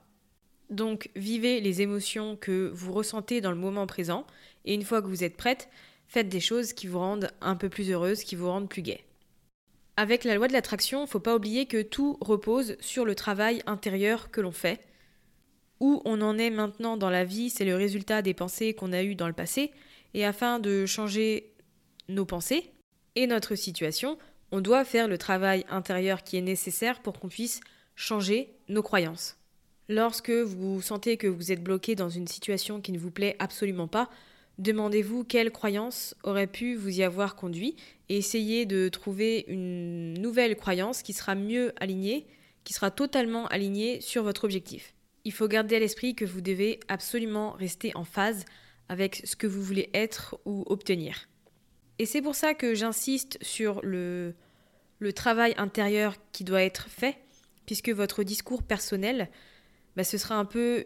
Donc, 0.70 1.10
vivez 1.16 1.62
les 1.62 1.82
émotions 1.82 2.36
que 2.36 2.70
vous 2.74 2.92
ressentez 2.92 3.42
dans 3.42 3.52
le 3.52 3.58
moment 3.58 3.88
présent 3.88 4.26
et 4.66 4.74
une 4.74 4.84
fois 4.84 5.02
que 5.02 5.08
vous 5.08 5.24
êtes 5.24 5.38
prête, 5.38 5.70
faites 6.08 6.30
des 6.30 6.40
choses 6.40 6.74
qui 6.74 6.88
vous 6.88 7.00
rendent 7.00 7.32
un 7.42 7.56
peu 7.56 7.70
plus 7.70 7.90
heureuse, 7.92 8.24
qui 8.24 8.36
vous 8.36 8.48
rendent 8.48 8.70
plus 8.70 8.82
gaie. 8.82 9.04
Avec 9.96 10.24
la 10.24 10.36
loi 10.36 10.48
de 10.48 10.54
l'attraction, 10.54 11.08
faut 11.08 11.20
pas 11.20 11.36
oublier 11.36 11.66
que 11.66 11.82
tout 11.82 12.18
repose 12.22 12.78
sur 12.80 13.06
le 13.06 13.16
travail 13.16 13.62
intérieur 13.66 14.30
que 14.30 14.42
l'on 14.42 14.52
fait. 14.52 14.80
Où 15.80 16.02
on 16.06 16.22
en 16.22 16.38
est 16.38 16.50
maintenant 16.50 16.98
dans 16.98 17.10
la 17.10 17.24
vie, 17.24 17.50
c'est 17.50 17.66
le 17.66 17.76
résultat 17.76 18.22
des 18.22 18.34
pensées 18.34 18.74
qu'on 18.74 18.94
a 18.94 19.04
eues 19.04 19.16
dans 19.16 19.28
le 19.28 19.34
passé, 19.34 19.72
et 20.14 20.26
afin 20.26 20.60
de 20.60 20.86
changer 20.86 21.52
nos 22.10 22.26
pensées 22.26 22.72
et 23.18 23.26
notre 23.26 23.56
situation, 23.56 24.20
on 24.52 24.62
doit 24.62 24.86
faire 24.86 25.08
le 25.08 25.18
travail 25.18 25.66
intérieur 25.70 26.22
qui 26.22 26.38
est 26.38 26.42
nécessaire 26.42 27.02
pour 27.02 27.20
qu'on 27.20 27.30
puisse 27.30 27.62
changer 27.96 28.52
nos 28.70 28.84
croyances. 28.84 29.38
Lorsque 29.90 30.30
vous 30.30 30.84
sentez 30.84 31.18
que 31.18 31.26
vous 31.26 31.52
êtes 31.52 31.64
bloqué 31.64 31.96
dans 31.96 32.10
une 32.10 32.28
situation 32.28 32.80
qui 32.80 32.92
ne 32.92 33.00
vous 33.00 33.10
plaît 33.10 33.36
absolument 33.40 33.88
pas, 33.88 34.12
demandez-vous 34.60 35.24
quelle 35.24 35.52
croyance 35.52 36.14
aurait 36.22 36.46
pu 36.46 36.76
vous 36.76 37.00
y 37.00 37.04
avoir 37.04 37.36
conduit 37.36 37.76
et 38.08 38.18
essayez 38.18 38.68
de 38.68 38.88
trouver 38.88 39.46
une 39.48 40.14
nouvelle 40.14 40.56
croyance 40.56 41.02
qui 41.02 41.14
sera 41.14 41.34
mieux 41.34 41.74
alignée, 41.80 42.28
qui 42.66 42.74
sera 42.74 42.92
totalement 42.92 43.48
alignée 43.48 44.00
sur 44.00 44.22
votre 44.22 44.44
objectif. 44.44 44.94
Il 45.24 45.34
faut 45.34 45.48
garder 45.48 45.78
à 45.78 45.80
l'esprit 45.80 46.14
que 46.14 46.24
vous 46.24 46.42
devez 46.42 46.80
absolument 46.88 47.54
rester 47.54 47.96
en 47.96 48.04
phase 48.04 48.46
avec 48.90 49.24
ce 49.26 49.36
que 49.36 49.48
vous 49.48 49.64
voulez 49.64 49.90
être 49.96 50.38
ou 50.46 50.66
obtenir. 50.68 51.28
Et 52.00 52.06
c'est 52.06 52.22
pour 52.22 52.36
ça 52.36 52.54
que 52.54 52.76
j'insiste 52.76 53.38
sur 53.42 53.82
le, 53.84 54.36
travail 55.16 55.54
intérieur 55.58 56.16
qui 56.32 56.44
doit 56.44 56.64
être 56.64 56.88
fait, 56.90 57.18
puisque 57.66 57.90
votre 57.90 58.24
discours 58.24 58.64
personnel, 58.64 59.30
bah, 59.96 60.04
ce 60.04 60.18
sera 60.18 60.36
un 60.36 60.46
peu 60.46 60.86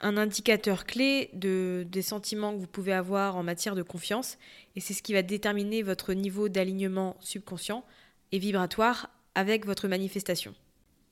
un 0.00 0.16
indicateur 0.16 0.84
clé 0.84 1.30
de, 1.32 1.86
des 1.88 2.02
sentiments 2.02 2.52
que 2.52 2.58
vous 2.58 2.66
pouvez 2.66 2.92
avoir 2.92 3.36
en 3.36 3.42
matière 3.42 3.74
de 3.74 3.82
confiance, 3.82 4.36
et 4.76 4.80
c'est 4.80 4.94
ce 4.94 5.02
qui 5.02 5.12
va 5.12 5.22
déterminer 5.22 5.82
votre 5.82 6.12
niveau 6.12 6.48
d'alignement 6.48 7.16
subconscient 7.20 7.84
et 8.32 8.38
vibratoire 8.38 9.10
avec 9.34 9.64
votre 9.64 9.88
manifestation. 9.88 10.54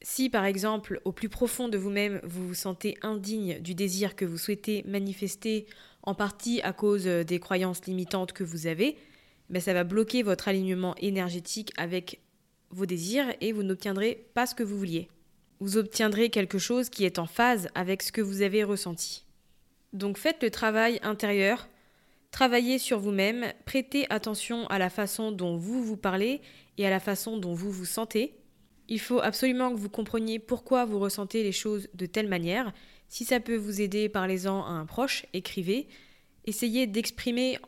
Si 0.02 0.30
par 0.30 0.44
exemple 0.44 1.00
au 1.04 1.12
plus 1.12 1.28
profond 1.28 1.68
de 1.68 1.76
vous-même 1.76 2.20
vous 2.24 2.48
vous 2.48 2.54
sentez 2.54 2.96
indigne 3.02 3.60
du 3.60 3.74
désir 3.74 4.16
que 4.16 4.24
vous 4.24 4.38
souhaitez 4.38 4.82
manifester 4.86 5.66
en 6.02 6.14
partie 6.14 6.62
à 6.62 6.72
cause 6.72 7.04
des 7.04 7.38
croyances 7.38 7.84
limitantes 7.84 8.32
que 8.32 8.42
vous 8.42 8.66
avez, 8.66 8.96
ben 9.50 9.60
ça 9.60 9.74
va 9.74 9.84
bloquer 9.84 10.22
votre 10.22 10.48
alignement 10.48 10.94
énergétique 10.96 11.72
avec 11.76 12.20
vos 12.70 12.86
désirs 12.86 13.26
et 13.40 13.52
vous 13.52 13.62
n'obtiendrez 13.62 14.26
pas 14.34 14.46
ce 14.46 14.54
que 14.54 14.62
vous 14.62 14.78
vouliez. 14.78 15.08
Vous 15.58 15.76
obtiendrez 15.76 16.30
quelque 16.30 16.58
chose 16.58 16.88
qui 16.88 17.04
est 17.04 17.18
en 17.18 17.26
phase 17.26 17.68
avec 17.74 18.02
ce 18.02 18.12
que 18.12 18.22
vous 18.22 18.42
avez 18.42 18.64
ressenti. 18.64 19.24
Donc 19.92 20.16
faites 20.16 20.42
le 20.42 20.50
travail 20.50 21.00
intérieur, 21.02 21.68
travaillez 22.30 22.78
sur 22.78 22.98
vous-même, 22.98 23.52
prêtez 23.66 24.06
attention 24.10 24.66
à 24.68 24.78
la 24.78 24.88
façon 24.88 25.32
dont 25.32 25.56
vous 25.56 25.84
vous 25.84 25.96
parlez 25.96 26.40
et 26.78 26.86
à 26.86 26.90
la 26.90 27.00
façon 27.00 27.36
dont 27.36 27.52
vous 27.52 27.72
vous 27.72 27.84
sentez. 27.84 28.36
Il 28.88 29.00
faut 29.00 29.20
absolument 29.20 29.72
que 29.72 29.78
vous 29.78 29.90
compreniez 29.90 30.38
pourquoi 30.38 30.84
vous 30.84 30.98
ressentez 30.98 31.42
les 31.42 31.52
choses 31.52 31.88
de 31.94 32.06
telle 32.06 32.28
manière 32.28 32.72
si 33.10 33.24
ça 33.24 33.40
peut 33.40 33.56
vous 33.56 33.80
aider, 33.80 34.08
parlez-en 34.08 34.64
à 34.64 34.70
un 34.70 34.86
proche, 34.86 35.26
écrivez, 35.32 35.88
essayez 36.46 36.86
d'exprimer 36.86 37.58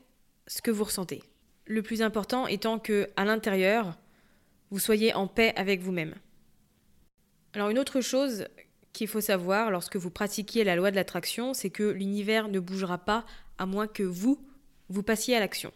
ce 0.47 0.63
que 0.63 0.71
vous 0.71 0.85
ressentez. 0.85 1.21
Le 1.65 1.83
plus 1.83 2.03
important 2.03 2.47
étant 2.47 2.79
que, 2.79 3.09
à 3.17 3.25
l'intérieur, 3.25 3.97
vous 4.71 4.79
soyez 4.79 5.15
en 5.15 5.27
paix 5.27 5.53
avec 5.57 5.81
vous-même. 5.81 6.15
Alors 7.55 7.69
une 7.69 7.79
autre 7.79 8.01
chose 8.01 8.47
qu'il 8.93 9.09
faut 9.09 9.21
savoir 9.21 9.71
lorsque 9.71 9.97
vous 9.97 10.11
pratiquiez 10.11 10.65
la 10.65 10.77
loi 10.77 10.91
de 10.91 10.97
l'attraction, 10.97 11.55
c'est 11.55 11.71
que 11.71 11.83
l'univers 11.83 12.49
ne 12.49 12.61
bougera 12.61 12.99
pas 12.99 13.25
à 13.59 13.67
moins 13.67 13.87
que 13.87 14.03
vous, 14.03 14.39
vous 14.89 15.03
passiez 15.03 15.37
à 15.37 15.41
l'action. 15.41 15.73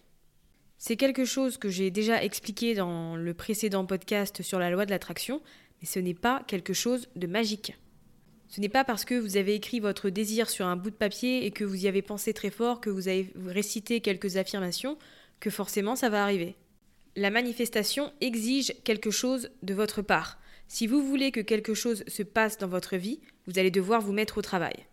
C'est 0.79 0.97
quelque 0.97 1.25
chose 1.25 1.57
que 1.57 1.71
j'ai 1.71 1.91
déjà 1.91 2.23
expliqué 2.23 2.75
dans 2.75 3.17
le 3.17 3.35
précédent 3.35 3.87
podcast 3.87 4.43
sur 4.43 4.59
la 4.59 4.71
loi 4.71 4.85
de 4.85 4.91
l'attraction, 4.91 5.41
mais 5.81 5.87
ce 5.87 5.99
n'est 5.99 6.15
pas 6.15 6.43
quelque 6.47 6.75
chose 6.75 7.09
de 7.17 7.27
magique. 7.27 7.75
Ce 8.49 8.61
n'est 8.61 8.69
pas 8.69 8.85
parce 8.85 9.05
que 9.05 9.15
vous 9.15 9.37
avez 9.37 9.55
écrit 9.55 9.81
votre 9.81 10.11
désir 10.11 10.49
sur 10.49 10.67
un 10.67 10.77
bout 10.77 10.91
de 10.91 10.97
papier 10.97 11.47
et 11.47 11.51
que 11.51 11.65
vous 11.65 11.85
y 11.85 11.89
avez 11.89 12.03
pensé 12.03 12.33
très 12.33 12.51
fort, 12.51 12.81
que 12.81 12.91
vous 12.91 13.09
avez 13.09 13.33
récité 13.47 14.01
quelques 14.01 14.37
affirmations, 14.37 14.99
que 15.41 15.51
forcément 15.51 15.97
ça 15.97 16.09
va 16.09 16.23
arriver. 16.23 16.57
La 17.15 17.31
manifestation 17.31 18.13
exige 18.21 18.75
quelque 18.85 19.11
chose 19.11 19.51
de 19.63 19.75
votre 19.75 20.03
part. 20.03 20.39
Si 20.69 20.87
vous 20.87 21.03
voulez 21.03 21.31
que 21.31 21.41
quelque 21.41 21.75
chose 21.75 22.05
se 22.09 22.23
passe 22.23 22.59
dans 22.59 22.69
votre 22.69 22.97
vie, 22.97 23.21
vous 23.47 23.59
allez 23.59 23.71
devoir 23.71 24.01
vous 24.01 24.13
mettre 24.13 24.39
au 24.39 24.43
travail. 24.43 24.87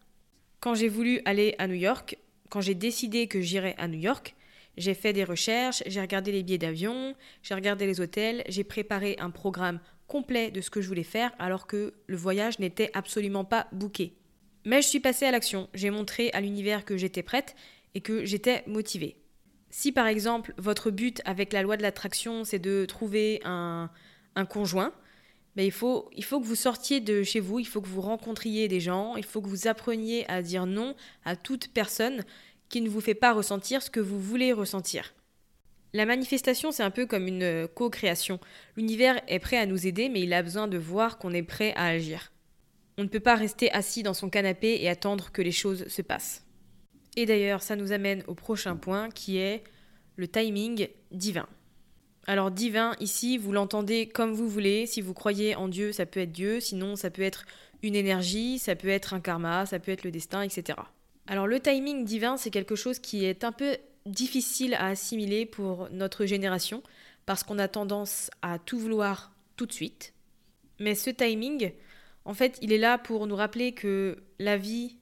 Quand 0.59 0.75
j'ai 0.75 0.87
voulu 0.87 1.21
aller 1.25 1.55
à 1.57 1.67
New 1.67 1.73
York, 1.73 2.17
quand 2.49 2.61
j'ai 2.61 2.75
décidé 2.75 3.27
que 3.27 3.41
j'irais 3.41 3.75
à 3.77 3.87
New 3.87 3.99
York, 3.99 4.35
j'ai 4.77 4.93
fait 4.93 5.13
des 5.13 5.23
recherches, 5.23 5.83
j'ai 5.85 6.01
regardé 6.01 6.31
les 6.31 6.43
billets 6.43 6.57
d'avion, 6.57 7.15
j'ai 7.41 7.55
regardé 7.55 7.85
les 7.85 7.99
hôtels, 7.99 8.43
j'ai 8.47 8.63
préparé 8.63 9.17
un 9.19 9.29
programme 9.29 9.79
complet 10.07 10.51
de 10.51 10.61
ce 10.61 10.69
que 10.69 10.81
je 10.81 10.87
voulais 10.87 11.03
faire 11.03 11.31
alors 11.39 11.67
que 11.67 11.93
le 12.07 12.17
voyage 12.17 12.59
n'était 12.59 12.91
absolument 12.93 13.45
pas 13.45 13.67
bouqué. 13.71 14.13
Mais 14.65 14.81
je 14.81 14.87
suis 14.87 14.99
passée 14.99 15.25
à 15.25 15.31
l'action, 15.31 15.69
j'ai 15.73 15.89
montré 15.89 16.31
à 16.31 16.41
l'univers 16.41 16.85
que 16.85 16.97
j'étais 16.97 17.23
prête 17.23 17.55
et 17.95 18.01
que 18.01 18.23
j'étais 18.23 18.63
motivée. 18.65 19.17
Si 19.75 19.91
par 19.91 20.05
exemple 20.05 20.53
votre 20.59 20.91
but 20.91 21.23
avec 21.25 21.51
la 21.51 21.63
loi 21.63 21.77
de 21.77 21.81
l'attraction 21.81 22.43
c'est 22.43 22.59
de 22.59 22.85
trouver 22.85 23.41
un, 23.43 23.89
conjoint, 24.47 24.93
ben, 25.55 25.65
il, 25.65 25.71
faut, 25.71 26.11
il 26.15 26.23
faut 26.23 26.39
que 26.39 26.45
vous 26.45 26.53
sortiez 26.53 26.99
de 26.99 27.23
chez 27.23 27.39
vous, 27.39 27.57
il 27.57 27.65
faut 27.65 27.81
que 27.81 27.87
vous 27.87 28.01
rencontriez 28.01 28.67
des 28.67 28.79
gens, 28.79 29.15
il 29.15 29.25
faut 29.25 29.41
que 29.41 29.47
vous 29.47 29.67
appreniez 29.67 30.29
à 30.29 30.43
dire 30.43 30.67
non 30.67 30.95
à 31.25 31.35
toute 31.35 31.69
personne 31.69 32.23
qui 32.69 32.81
ne 32.81 32.89
vous 32.89 33.01
fait 33.01 33.15
pas 33.15 33.33
ressentir 33.33 33.81
ce 33.81 33.89
que 33.89 33.99
vous 33.99 34.19
voulez 34.19 34.53
ressentir. 34.53 35.15
La 35.93 36.05
manifestation, 36.05 36.71
c'est 36.71 36.83
un 36.83 36.91
peu 36.91 37.07
comme 37.07 37.27
une 37.27 37.67
co-création. 37.73 38.39
L'univers 38.77 39.19
est 39.27 39.39
prêt 39.39 39.57
à 39.57 39.65
nous 39.65 39.87
aider, 39.87 40.07
mais 40.07 40.21
il 40.21 40.33
a 40.33 40.43
besoin 40.43 40.67
de 40.67 40.77
voir 40.77 41.17
qu'on 41.17 41.33
est 41.33 41.41
prêt 41.41 41.73
à 41.75 41.87
agir. 41.87 42.31
On 42.99 43.03
ne 43.03 43.09
peut 43.09 43.19
pas 43.19 43.35
rester 43.35 43.71
assis 43.71 44.03
dans 44.03 44.13
son 44.13 44.29
canapé 44.29 44.77
et 44.81 44.87
attendre 44.87 45.31
que 45.31 45.41
les 45.41 45.51
choses 45.51 45.87
se 45.87 46.03
passent. 46.03 46.45
Et 47.15 47.25
d'ailleurs, 47.25 47.61
ça 47.61 47.75
nous 47.75 47.91
amène 47.91 48.23
au 48.27 48.33
prochain 48.33 48.75
point 48.75 49.09
qui 49.09 49.37
est 49.37 49.63
le 50.15 50.27
timing 50.27 50.87
divin. 51.11 51.47
Alors 52.25 52.51
divin, 52.51 52.95
ici, 52.99 53.37
vous 53.37 53.51
l'entendez 53.51 54.07
comme 54.07 54.33
vous 54.33 54.47
voulez. 54.47 54.85
Si 54.85 55.01
vous 55.01 55.13
croyez 55.13 55.55
en 55.55 55.67
Dieu, 55.67 55.91
ça 55.91 56.05
peut 56.05 56.21
être 56.21 56.31
Dieu, 56.31 56.59
sinon 56.59 56.95
ça 56.95 57.09
peut 57.09 57.21
être 57.21 57.45
une 57.81 57.95
énergie, 57.95 58.59
ça 58.59 58.75
peut 58.75 58.87
être 58.87 59.13
un 59.13 59.19
karma, 59.19 59.65
ça 59.65 59.79
peut 59.79 59.91
être 59.91 60.03
le 60.03 60.11
destin, 60.11 60.41
etc. 60.41 60.79
Alors 61.27 61.47
le 61.47 61.59
timing 61.59 62.05
divin, 62.05 62.37
c'est 62.37 62.49
quelque 62.49 62.75
chose 62.75 62.99
qui 62.99 63.25
est 63.25 63.43
un 63.43 63.51
peu 63.51 63.77
difficile 64.05 64.73
à 64.75 64.87
assimiler 64.87 65.45
pour 65.45 65.89
notre 65.91 66.25
génération, 66.25 66.81
parce 67.25 67.43
qu'on 67.43 67.59
a 67.59 67.67
tendance 67.67 68.29
à 68.41 68.59
tout 68.59 68.77
vouloir 68.77 69.33
tout 69.55 69.65
de 69.65 69.71
suite. 69.71 70.13
Mais 70.79 70.95
ce 70.95 71.09
timing, 71.09 71.71
en 72.25 72.33
fait, 72.33 72.57
il 72.61 72.71
est 72.71 72.77
là 72.77 72.97
pour 72.97 73.27
nous 73.27 73.35
rappeler 73.35 73.73
que 73.73 74.23
la 74.39 74.57
vie 74.57 74.97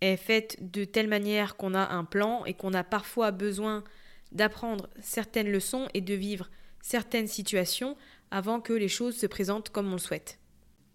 est 0.00 0.16
faite 0.16 0.56
de 0.60 0.84
telle 0.84 1.08
manière 1.08 1.56
qu'on 1.56 1.74
a 1.74 1.88
un 1.88 2.04
plan 2.04 2.44
et 2.44 2.54
qu'on 2.54 2.74
a 2.74 2.84
parfois 2.84 3.30
besoin 3.30 3.84
d'apprendre 4.32 4.88
certaines 5.00 5.50
leçons 5.50 5.88
et 5.94 6.00
de 6.00 6.14
vivre 6.14 6.50
certaines 6.80 7.26
situations 7.26 7.96
avant 8.30 8.60
que 8.60 8.72
les 8.72 8.88
choses 8.88 9.16
se 9.16 9.26
présentent 9.26 9.70
comme 9.70 9.88
on 9.88 9.94
le 9.94 9.98
souhaite. 9.98 10.38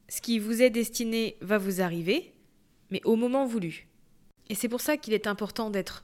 Ce 0.07 0.21
qui 0.21 0.39
vous 0.39 0.61
est 0.61 0.69
destiné 0.69 1.37
va 1.41 1.57
vous 1.57 1.81
arriver, 1.81 2.33
mais 2.91 3.01
au 3.03 3.15
moment 3.15 3.45
voulu. 3.45 3.87
Et 4.49 4.55
c'est 4.55 4.69
pour 4.69 4.81
ça 4.81 4.97
qu'il 4.97 5.13
est 5.13 5.27
important 5.27 5.69
d'être 5.69 6.03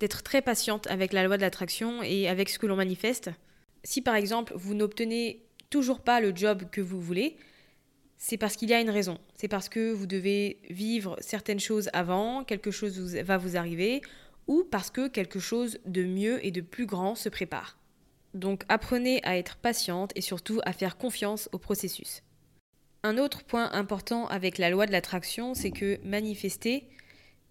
d'être 0.00 0.24
très 0.24 0.42
patiente 0.42 0.88
avec 0.88 1.12
la 1.12 1.22
loi 1.22 1.36
de 1.36 1.42
l'attraction 1.42 2.02
et 2.02 2.26
avec 2.26 2.48
ce 2.48 2.58
que 2.58 2.66
l'on 2.66 2.74
manifeste. 2.74 3.30
Si 3.84 4.02
par 4.02 4.16
exemple 4.16 4.52
vous 4.56 4.74
n'obtenez 4.74 5.44
toujours 5.70 6.00
pas 6.00 6.20
le 6.20 6.34
job 6.34 6.64
que 6.72 6.80
vous 6.80 7.00
voulez, 7.00 7.36
c'est 8.24 8.36
parce 8.36 8.54
qu'il 8.54 8.70
y 8.70 8.72
a 8.72 8.80
une 8.80 8.88
raison. 8.88 9.18
C'est 9.34 9.48
parce 9.48 9.68
que 9.68 9.90
vous 9.90 10.06
devez 10.06 10.60
vivre 10.70 11.16
certaines 11.20 11.58
choses 11.58 11.90
avant, 11.92 12.44
quelque 12.44 12.70
chose 12.70 13.16
va 13.16 13.36
vous 13.36 13.56
arriver, 13.56 14.00
ou 14.46 14.62
parce 14.62 14.90
que 14.90 15.08
quelque 15.08 15.40
chose 15.40 15.80
de 15.86 16.04
mieux 16.04 16.44
et 16.46 16.52
de 16.52 16.60
plus 16.60 16.86
grand 16.86 17.16
se 17.16 17.28
prépare. 17.28 17.78
Donc 18.32 18.62
apprenez 18.68 19.20
à 19.24 19.36
être 19.36 19.56
patiente 19.56 20.12
et 20.14 20.20
surtout 20.20 20.60
à 20.64 20.72
faire 20.72 20.98
confiance 20.98 21.48
au 21.50 21.58
processus. 21.58 22.22
Un 23.02 23.18
autre 23.18 23.42
point 23.42 23.72
important 23.72 24.28
avec 24.28 24.58
la 24.58 24.70
loi 24.70 24.86
de 24.86 24.92
l'attraction, 24.92 25.54
c'est 25.54 25.72
que 25.72 25.98
manifester, 26.04 26.84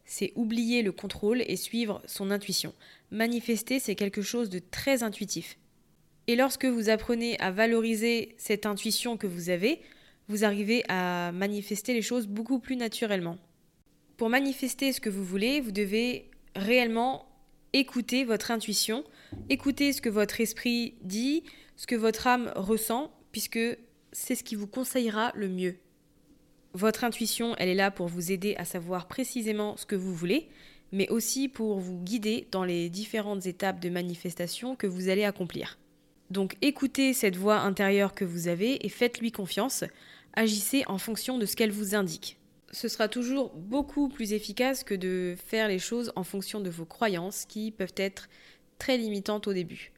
c'est 0.05 0.31
oublier 0.35 0.83
le 0.83 0.93
contrôle 0.93 1.43
et 1.47 1.57
suivre 1.57 2.01
son 2.05 2.31
intuition. 2.31 2.73
Manifester, 3.11 3.79
c'est 3.79 3.95
quelque 3.95 4.21
chose 4.21 4.49
de 4.49 4.59
très 4.59 5.03
intuitif. 5.03 5.57
Et 6.27 6.37
lorsque 6.37 6.65
vous 6.65 6.87
apprenez 6.87 7.37
à 7.41 7.51
valoriser 7.51 8.35
cette 8.37 8.65
intuition 8.65 9.17
que 9.17 9.27
vous 9.27 9.49
avez, 9.49 9.81
vous 10.31 10.45
arrivez 10.45 10.83
à 10.87 11.31
manifester 11.33 11.93
les 11.93 12.01
choses 12.01 12.25
beaucoup 12.25 12.59
plus 12.59 12.77
naturellement. 12.77 13.37
Pour 14.15 14.29
manifester 14.29 14.93
ce 14.93 15.01
que 15.01 15.09
vous 15.09 15.25
voulez, 15.25 15.59
vous 15.59 15.73
devez 15.73 16.31
réellement 16.55 17.27
écouter 17.73 18.23
votre 18.23 18.49
intuition, 18.49 19.03
écouter 19.49 19.91
ce 19.91 20.01
que 20.01 20.09
votre 20.09 20.39
esprit 20.39 20.95
dit, 21.01 21.43
ce 21.75 21.85
que 21.85 21.95
votre 21.95 22.27
âme 22.27 22.51
ressent, 22.55 23.11
puisque 23.33 23.59
c'est 24.13 24.35
ce 24.35 24.43
qui 24.43 24.55
vous 24.55 24.67
conseillera 24.67 25.33
le 25.35 25.49
mieux. 25.49 25.75
Votre 26.73 27.03
intuition, 27.03 27.53
elle 27.57 27.67
est 27.67 27.75
là 27.75 27.91
pour 27.91 28.07
vous 28.07 28.31
aider 28.31 28.55
à 28.55 28.63
savoir 28.63 29.09
précisément 29.09 29.75
ce 29.75 29.85
que 29.85 29.95
vous 29.95 30.15
voulez, 30.15 30.47
mais 30.93 31.09
aussi 31.09 31.49
pour 31.49 31.79
vous 31.79 31.99
guider 32.01 32.47
dans 32.51 32.63
les 32.63 32.89
différentes 32.89 33.45
étapes 33.47 33.81
de 33.81 33.89
manifestation 33.89 34.77
que 34.77 34.87
vous 34.87 35.09
allez 35.09 35.25
accomplir. 35.25 35.77
Donc 36.29 36.55
écoutez 36.61 37.13
cette 37.13 37.35
voix 37.35 37.59
intérieure 37.59 38.13
que 38.13 38.23
vous 38.23 38.47
avez 38.47 38.85
et 38.85 38.89
faites-lui 38.89 39.33
confiance, 39.33 39.83
agissez 40.33 40.83
en 40.87 40.97
fonction 40.97 41.37
de 41.37 41.45
ce 41.45 41.55
qu'elle 41.55 41.71
vous 41.71 41.95
indique. 41.95 42.37
Ce 42.71 42.87
sera 42.87 43.07
toujours 43.07 43.51
beaucoup 43.53 44.07
plus 44.07 44.33
efficace 44.33 44.83
que 44.83 44.95
de 44.95 45.35
faire 45.45 45.67
les 45.67 45.79
choses 45.79 46.11
en 46.15 46.23
fonction 46.23 46.61
de 46.61 46.69
vos 46.69 46.85
croyances 46.85 47.45
qui 47.45 47.71
peuvent 47.71 47.93
être 47.97 48.29
très 48.77 48.97
limitantes 48.97 49.47
au 49.47 49.53
début. 49.53 49.91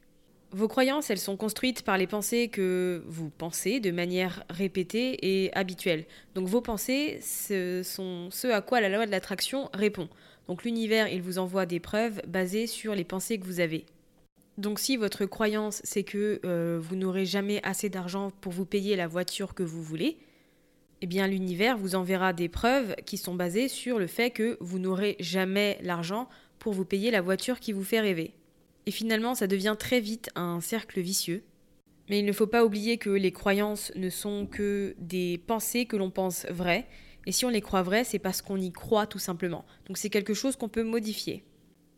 Vos 0.52 0.68
croyances, 0.68 1.10
elles 1.10 1.18
sont 1.18 1.36
construites 1.36 1.82
par 1.82 1.98
les 1.98 2.06
pensées 2.06 2.48
que 2.48 3.04
vous 3.08 3.32
pensez 3.32 3.80
de 3.80 3.90
manière 3.90 4.44
répétée 4.52 5.18
et 5.22 5.54
habituelle. 5.56 6.06
Donc 6.36 6.48
vos 6.48 6.62
pensées, 6.62 7.20
ce 7.24 7.82
sont 7.84 8.30
ce 8.30 8.48
à 8.48 8.62
quoi 8.62 8.80
la 8.80 8.90
loi 8.90 9.08
de 9.08 9.12
l'attraction 9.12 9.70
répond. 9.74 10.10
Donc 10.48 10.64
l'univers, 10.64 11.08
il 11.08 11.24
vous 11.24 11.40
envoie 11.40 11.66
des 11.66 11.80
preuves 11.80 12.22
basées 12.28 12.68
sur 12.68 12.94
les 12.94 13.04
pensées 13.04 13.40
que 13.40 13.46
vous 13.46 13.62
avez. 13.62 13.86
Donc 14.60 14.80
si 14.80 14.98
votre 14.98 15.26
croyance, 15.26 15.82
c'est 15.84 16.04
que 16.04 16.40
euh, 16.46 16.80
vous 16.80 16.96
n'aurez 16.96 17.26
jamais 17.26 17.60
assez 17.64 17.90
d'argent 17.90 18.32
pour 18.42 18.52
vous 18.52 18.66
payer 18.66 18.96
la 18.96 19.08
voiture 19.08 19.56
que 19.56 19.64
vous 19.64 19.82
voulez, 19.82 20.18
eh 21.04 21.06
bien 21.06 21.28
l'univers 21.28 21.78
vous 21.78 21.96
enverra 21.96 22.32
des 22.32 22.48
preuves 22.48 22.96
qui 23.06 23.18
sont 23.18 23.36
basées 23.36 23.68
sur 23.68 24.00
le 24.00 24.08
fait 24.08 24.32
que 24.32 24.56
vous 24.62 24.80
n'aurez 24.80 25.18
jamais 25.20 25.78
l'argent 25.82 26.30
pour 26.60 26.72
vous 26.72 26.86
payer 26.86 27.12
la 27.12 27.20
voiture 27.20 27.60
qui 27.60 27.74
vous 27.74 27.84
fait 27.84 28.00
rêver. 28.00 28.32
Et 28.86 28.92
finalement, 28.92 29.36
ça 29.36 29.46
devient 29.46 29.76
très 29.78 30.00
vite 30.00 30.30
un 30.36 30.62
cercle 30.62 31.02
vicieux. 31.02 31.44
Mais 32.10 32.20
il 32.20 32.26
ne 32.26 32.32
faut 32.32 32.48
pas 32.48 32.64
oublier 32.64 32.98
que 32.98 33.10
les 33.10 33.34
croyances 33.34 33.92
ne 33.98 34.10
sont 34.10 34.46
que 34.46 34.96
des 34.98 35.40
pensées 35.46 35.88
que 35.88 35.98
l'on 35.98 36.10
pense 36.10 36.46
vraies. 36.50 36.88
Et 37.26 37.34
si 37.34 37.44
on 37.44 37.50
les 37.50 37.60
croit 37.60 37.84
vraies, 37.84 38.06
c'est 38.06 38.18
parce 38.18 38.42
qu'on 38.42 38.56
y 38.56 38.72
croit 38.72 39.06
tout 39.06 39.20
simplement. 39.20 39.66
Donc 39.88 39.98
c'est 39.98 40.10
quelque 40.10 40.34
chose 40.34 40.56
qu'on 40.56 40.70
peut 40.70 40.84
modifier. 40.84 41.44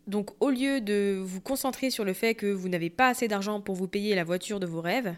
Donc 0.08 0.32
au 0.40 0.50
lieu 0.50 0.82
de 0.82 1.22
vous 1.24 1.42
concentrer 1.42 1.92
sur 1.92 2.06
le 2.06 2.14
fait 2.14 2.34
que 2.34 2.48
vous 2.48 2.70
n'avez 2.70 2.90
pas 2.90 3.10
assez 3.10 3.28
d'argent 3.28 3.62
pour 3.62 3.76
vous 3.76 3.88
payer 3.88 4.16
la 4.16 4.24
voiture 4.24 4.60
de 4.60 4.66
vos 4.66 4.82
rêves, 4.82 5.16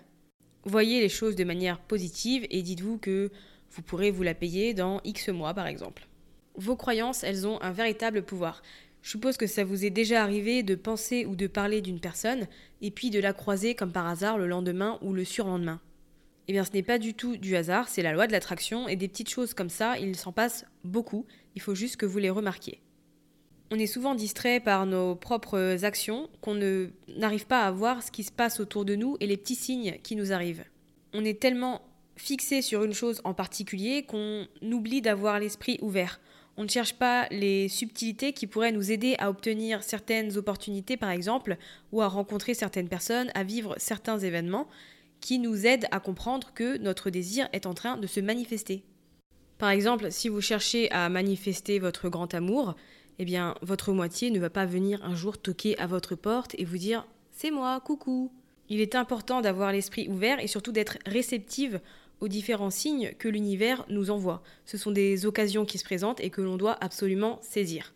voyez 0.67 0.99
les 0.99 1.09
choses 1.09 1.35
de 1.35 1.43
manière 1.43 1.79
positive 1.79 2.45
et 2.49 2.61
dites-vous 2.61 2.97
que 2.97 3.31
vous 3.71 3.81
pourrez 3.81 4.11
vous 4.11 4.23
la 4.23 4.33
payer 4.33 4.73
dans 4.73 5.01
X 5.03 5.29
mois 5.29 5.53
par 5.53 5.67
exemple. 5.67 6.07
Vos 6.55 6.75
croyances, 6.75 7.23
elles 7.23 7.47
ont 7.47 7.61
un 7.61 7.71
véritable 7.71 8.23
pouvoir. 8.23 8.61
Je 9.01 9.11
suppose 9.11 9.37
que 9.37 9.47
ça 9.47 9.63
vous 9.63 9.85
est 9.85 9.89
déjà 9.89 10.23
arrivé 10.23 10.63
de 10.63 10.75
penser 10.75 11.25
ou 11.25 11.35
de 11.35 11.47
parler 11.47 11.81
d'une 11.81 11.99
personne 11.99 12.47
et 12.81 12.91
puis 12.91 13.09
de 13.09 13.19
la 13.19 13.33
croiser 13.33 13.75
comme 13.75 13.91
par 13.91 14.07
hasard 14.07 14.37
le 14.37 14.47
lendemain 14.47 14.97
ou 15.01 15.13
le 15.13 15.23
surlendemain. 15.23 15.79
Eh 16.47 16.53
bien, 16.53 16.63
ce 16.63 16.71
n'est 16.71 16.83
pas 16.83 16.97
du 16.97 17.13
tout 17.13 17.37
du 17.37 17.55
hasard, 17.55 17.89
c'est 17.89 18.01
la 18.01 18.13
loi 18.13 18.25
de 18.25 18.31
l'attraction 18.31 18.87
et 18.87 18.95
des 18.95 19.07
petites 19.07 19.29
choses 19.29 19.53
comme 19.53 19.69
ça, 19.69 19.99
il 19.99 20.15
s'en 20.15 20.31
passe 20.31 20.65
beaucoup, 20.83 21.25
il 21.55 21.61
faut 21.61 21.75
juste 21.75 21.97
que 21.97 22.05
vous 22.05 22.19
les 22.19 22.29
remarquiez. 22.29 22.81
On 23.69 23.77
est 23.77 23.85
souvent 23.85 24.15
distrait 24.15 24.61
par 24.61 24.85
nos 24.85 25.15
propres 25.15 25.83
actions 25.83 26.29
qu'on 26.39 26.57
n'arrive 27.17 27.47
pas 27.47 27.65
à 27.65 27.71
voir 27.71 28.01
ce 28.01 28.11
qui 28.11 28.23
se 28.23 28.31
passe 28.31 28.61
autour 28.61 28.85
de 28.85 28.95
nous 28.95 29.17
et 29.19 29.27
les 29.27 29.35
petits 29.35 29.55
signes 29.55 29.97
qui 30.03 30.15
nous 30.15 30.31
arrivent. 30.31 30.63
On 31.13 31.25
est 31.25 31.39
tellement 31.39 31.81
fixé 32.17 32.61
sur 32.61 32.83
une 32.83 32.93
chose 32.93 33.21
en 33.23 33.33
particulier 33.33 34.03
qu'on 34.03 34.47
oublie 34.61 35.01
d'avoir 35.01 35.39
l'esprit 35.39 35.79
ouvert. 35.81 36.19
On 36.57 36.63
ne 36.63 36.69
cherche 36.69 36.95
pas 36.95 37.27
les 37.29 37.69
subtilités 37.69 38.33
qui 38.33 38.47
pourraient 38.47 38.71
nous 38.71 38.91
aider 38.91 39.15
à 39.19 39.29
obtenir 39.29 39.83
certaines 39.83 40.37
opportunités, 40.37 40.97
par 40.97 41.11
exemple, 41.11 41.57
ou 41.91 42.01
à 42.01 42.07
rencontrer 42.07 42.55
certaines 42.55 42.89
personnes, 42.89 43.31
à 43.35 43.43
vivre 43.43 43.75
certains 43.77 44.17
événements 44.17 44.67
qui 45.21 45.39
nous 45.39 45.65
aident 45.65 45.87
à 45.91 45.99
comprendre 45.99 46.53
que 46.53 46.77
notre 46.77 47.09
désir 47.09 47.47
est 47.53 47.65
en 47.65 47.73
train 47.73 47.97
de 47.97 48.07
se 48.07 48.19
manifester. 48.19 48.83
Par 49.57 49.69
exemple, 49.69 50.11
si 50.11 50.29
vous 50.29 50.41
cherchez 50.41 50.91
à 50.91 51.09
manifester 51.09 51.79
votre 51.79 52.09
grand 52.09 52.33
amour, 52.33 52.75
eh 53.19 53.25
bien, 53.25 53.55
votre 53.61 53.93
moitié 53.93 54.29
ne 54.29 54.39
va 54.39 54.49
pas 54.49 54.65
venir 54.65 55.03
un 55.03 55.15
jour 55.15 55.37
toquer 55.37 55.77
à 55.79 55.87
votre 55.87 56.15
porte 56.15 56.55
et 56.57 56.65
vous 56.65 56.77
dire 56.77 57.07
C'est 57.31 57.51
moi, 57.51 57.79
coucou. 57.79 58.31
Il 58.69 58.81
est 58.81 58.95
important 58.95 59.41
d'avoir 59.41 59.71
l'esprit 59.71 60.07
ouvert 60.09 60.39
et 60.39 60.47
surtout 60.47 60.71
d'être 60.71 60.97
réceptive 61.05 61.79
aux 62.19 62.27
différents 62.27 62.69
signes 62.69 63.13
que 63.19 63.27
l'univers 63.27 63.85
nous 63.89 64.11
envoie. 64.11 64.41
Ce 64.65 64.77
sont 64.77 64.91
des 64.91 65.25
occasions 65.25 65.65
qui 65.65 65.77
se 65.77 65.83
présentent 65.83 66.19
et 66.19 66.29
que 66.29 66.41
l'on 66.41 66.57
doit 66.57 66.77
absolument 66.81 67.39
saisir. 67.41 67.93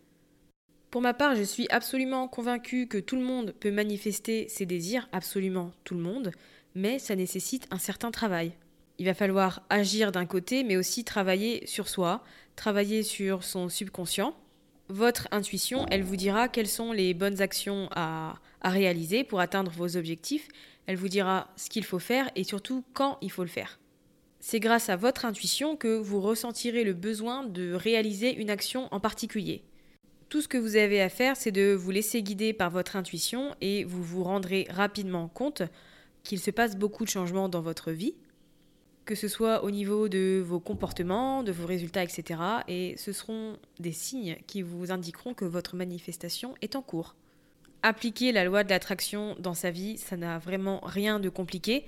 Pour 0.92 1.02
ma 1.02 1.14
part, 1.14 1.36
je 1.36 1.44
suis 1.44 1.68
absolument 1.70 2.28
convaincue 2.28 2.88
que 2.88 2.98
tout 2.98 3.16
le 3.16 3.24
monde 3.24 3.54
peut 3.60 3.72
manifester 3.72 4.50
ses 4.50 4.66
désirs, 4.66 5.08
absolument 5.14 5.72
tout 5.86 5.96
le 5.96 6.02
monde, 6.02 6.32
mais 6.76 7.00
ça 7.00 7.16
nécessite 7.16 7.66
un 7.72 7.78
certain 7.78 8.12
travail. 8.12 8.52
Il 8.98 9.06
va 9.06 9.14
falloir 9.14 9.64
agir 9.70 10.12
d'un 10.12 10.26
côté, 10.26 10.64
mais 10.64 10.76
aussi 10.76 11.04
travailler 11.04 11.66
sur 11.66 11.88
soi, 11.88 12.24
travailler 12.56 13.04
sur 13.04 13.44
son 13.44 13.70
subconscient. 13.70 14.36
Votre 14.90 15.30
intuition, 15.32 15.86
elle 15.90 16.04
vous 16.04 16.18
dira 16.18 16.50
quelles 16.50 16.68
sont 16.68 16.92
les 16.92 17.14
bonnes 17.14 17.42
actions 17.42 17.88
à, 17.96 18.36
à 18.60 18.70
réaliser 18.70 19.24
pour 19.24 19.40
atteindre 19.40 19.72
vos 19.72 19.96
objectifs. 19.96 20.50
Elle 20.86 20.98
vous 20.98 21.08
dira 21.08 21.50
ce 21.56 21.70
qu'il 21.70 21.86
faut 21.86 22.00
faire 22.00 22.30
et 22.36 22.44
surtout 22.44 22.84
quand 22.94 23.18
il 23.22 23.32
faut 23.32 23.44
le 23.44 23.50
faire. 23.50 23.81
C'est 24.44 24.60
grâce 24.60 24.90
à 24.90 24.96
votre 24.96 25.26
intuition 25.26 25.78
que 25.78 26.00
vous 26.00 26.20
ressentirez 26.20 26.84
le 26.84 26.94
besoin 26.94 27.46
de 27.46 27.74
réaliser 27.74 28.36
une 28.36 28.50
action 28.50 28.88
en 28.90 29.00
particulier. 29.00 29.64
Tout 30.30 30.42
ce 30.42 30.48
que 30.48 30.58
vous 30.58 30.78
avez 30.78 31.00
à 31.00 31.10
faire, 31.10 31.38
c'est 31.38 31.52
de 31.52 31.74
vous 31.74 31.92
laisser 31.92 32.24
guider 32.24 32.52
par 32.52 32.72
votre 32.72 32.96
intuition 32.96 33.56
et 33.62 33.84
vous 33.84 34.02
vous 34.02 34.24
rendrez 34.24 34.66
rapidement 34.72 35.28
compte 35.28 35.62
qu'il 36.24 36.40
se 36.40 36.50
passe 36.50 36.76
beaucoup 36.76 37.06
de 37.06 37.10
changements 37.10 37.50
dans 37.50 37.62
votre 37.62 37.92
vie, 37.92 38.16
que 39.06 39.14
ce 39.14 39.28
soit 39.28 39.64
au 39.64 39.70
niveau 39.70 40.10
de 40.10 40.44
vos 40.44 40.60
comportements, 40.60 41.44
de 41.44 41.52
vos 41.52 41.68
résultats, 41.68 42.04
etc. 42.04 42.40
Et 42.68 42.96
ce 42.98 43.12
seront 43.12 43.58
des 43.80 43.92
signes 43.92 44.38
qui 44.48 44.64
vous 44.64 44.92
indiqueront 44.92 45.36
que 45.36 45.46
votre 45.46 45.76
manifestation 45.76 46.56
est 46.64 46.76
en 46.76 46.82
cours. 46.82 47.16
Appliquer 47.84 48.32
la 48.32 48.44
loi 48.44 48.64
de 48.64 48.70
l'attraction 48.70 49.36
dans 49.38 49.54
sa 49.54 49.70
vie, 49.70 50.00
ça 50.00 50.18
n'a 50.18 50.40
vraiment 50.40 50.80
rien 50.84 51.20
de 51.20 51.30
compliqué. 51.30 51.86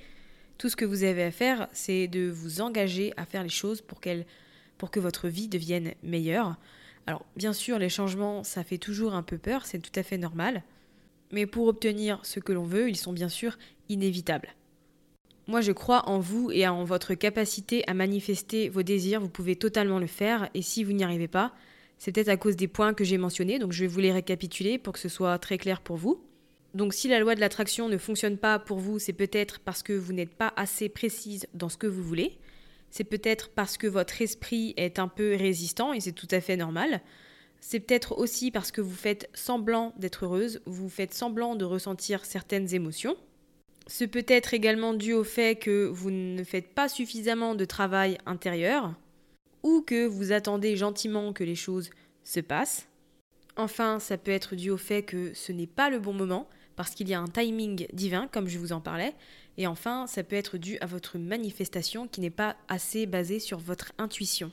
Tout 0.58 0.70
ce 0.70 0.76
que 0.76 0.86
vous 0.86 1.04
avez 1.04 1.24
à 1.24 1.32
faire, 1.32 1.68
c'est 1.72 2.08
de 2.08 2.30
vous 2.30 2.62
engager 2.62 3.14
à 3.18 3.26
faire 3.26 3.44
les 3.44 3.50
choses 3.50 3.82
pour, 3.82 4.00
pour 4.78 4.92
que 4.92 5.00
votre 5.00 5.28
vie 5.28 5.48
devienne 5.48 5.94
meilleure. 6.04 6.56
Alors, 7.06 7.26
bien 7.36 7.54
sûr, 7.54 7.80
les 7.80 7.90
changements, 7.90 8.44
ça 8.44 8.64
fait 8.64 8.78
toujours 8.78 9.14
un 9.14 9.24
peu 9.24 9.38
peur, 9.38 9.66
c'est 9.66 9.80
tout 9.80 9.98
à 10.00 10.04
fait 10.04 10.18
normal. 10.18 10.64
Mais 11.32 11.46
pour 11.46 11.68
obtenir 11.68 12.20
ce 12.24 12.40
que 12.40 12.54
l'on 12.54 12.64
veut, 12.64 12.90
ils 12.90 12.96
sont 12.96 13.12
bien 13.12 13.30
sûr 13.30 13.58
inévitables. 13.90 14.56
Moi, 15.48 15.60
je 15.60 15.74
crois 15.74 16.08
en 16.08 16.20
vous 16.20 16.52
et 16.52 16.66
en 16.68 16.86
votre 16.86 17.16
capacité 17.16 17.84
à 17.88 17.94
manifester 17.94 18.70
vos 18.70 18.84
désirs. 18.84 19.20
Vous 19.20 19.30
pouvez 19.30 19.58
totalement 19.58 20.00
le 20.00 20.08
faire. 20.08 20.50
Et 20.54 20.62
si 20.62 20.86
vous 20.86 20.94
n'y 20.94 21.04
arrivez 21.04 21.28
pas, 21.28 21.54
c'est 21.98 22.14
peut-être 22.14 22.30
à 22.30 22.38
cause 22.38 22.56
des 22.56 22.70
points 22.70 22.94
que 22.94 23.04
j'ai 23.04 23.18
mentionnés. 23.18 23.60
Donc, 23.60 23.74
je 23.74 23.82
vais 23.82 23.88
vous 23.88 24.00
les 24.00 24.14
récapituler 24.14 24.78
pour 24.78 24.94
que 24.94 25.00
ce 25.00 25.10
soit 25.10 25.38
très 25.40 25.58
clair 25.58 25.82
pour 25.82 25.98
vous. 25.98 26.24
Donc, 26.74 26.94
si 26.94 27.08
la 27.08 27.20
loi 27.20 27.36
de 27.36 27.40
l'attraction 27.40 27.88
ne 27.88 27.98
fonctionne 27.98 28.38
pas 28.38 28.58
pour 28.58 28.80
vous, 28.80 28.98
c'est 28.98 29.14
peut-être 29.14 29.60
parce 29.60 29.84
que 29.84 29.94
vous 29.94 30.14
n'êtes 30.14 30.34
pas 30.34 30.54
assez 30.56 30.90
précise 30.90 31.48
dans 31.54 31.70
ce 31.70 31.78
que 31.78 31.88
vous 31.88 32.04
voulez. 32.04 32.38
C'est 32.90 33.04
peut-être 33.04 33.50
parce 33.50 33.78
que 33.78 33.88
votre 33.88 34.22
esprit 34.22 34.74
est 34.78 35.00
un 35.00 35.08
peu 35.08 35.36
résistant 35.36 35.94
et 35.94 36.00
c'est 36.00 36.12
tout 36.12 36.28
à 36.32 36.42
fait 36.42 36.58
normal. 36.58 37.02
C'est 37.60 37.80
peut-être 37.80 38.18
aussi 38.18 38.52
parce 38.52 38.72
que 38.72 38.82
vous 38.82 38.96
faites 38.96 39.30
semblant 39.34 39.94
d'être 39.98 40.26
heureuse, 40.26 40.62
vous 40.66 40.90
faites 40.90 41.14
semblant 41.14 41.56
de 41.56 41.66
ressentir 41.66 42.26
certaines 42.26 42.74
émotions. 42.74 43.16
Ce 43.88 44.06
peut 44.06 44.26
être 44.28 44.54
également 44.54 44.94
dû 44.94 45.14
au 45.14 45.24
fait 45.24 45.58
que 45.58 45.86
vous 45.86 46.12
ne 46.12 46.44
faites 46.44 46.74
pas 46.74 46.90
suffisamment 46.90 47.56
de 47.56 47.66
travail 47.66 48.18
intérieur 48.26 48.94
ou 49.62 49.82
que 49.82 50.06
vous 50.06 50.32
attendez 50.32 50.76
gentiment 50.76 51.34
que 51.34 51.44
les 51.44 51.56
choses 51.56 51.90
se 52.24 52.40
passent. 52.40 52.88
Enfin, 53.56 54.00
ça 54.00 54.18
peut 54.18 54.32
être 54.32 54.56
dû 54.56 54.70
au 54.70 54.78
fait 54.78 55.04
que 55.04 55.34
ce 55.34 55.52
n'est 55.52 55.68
pas 55.68 55.90
le 55.90 56.00
bon 56.00 56.14
moment 56.14 56.50
parce 56.76 56.92
qu'il 56.92 57.10
y 57.10 57.14
a 57.14 57.20
un 57.20 57.28
timing 57.28 57.88
divin, 57.94 58.28
comme 58.32 58.48
je 58.48 58.60
vous 58.60 58.74
en 58.74 58.82
parlais, 58.82 59.14
et 59.58 59.68
enfin, 59.68 60.08
ça 60.08 60.24
peut 60.24 60.36
être 60.36 60.58
dû 60.58 60.78
à 60.80 60.86
votre 60.86 61.18
manifestation 61.18 62.08
qui 62.08 62.22
n'est 62.22 62.30
pas 62.30 62.56
assez 62.68 63.06
basée 63.06 63.40
sur 63.40 63.60
votre 63.60 63.92
intuition. 63.98 64.52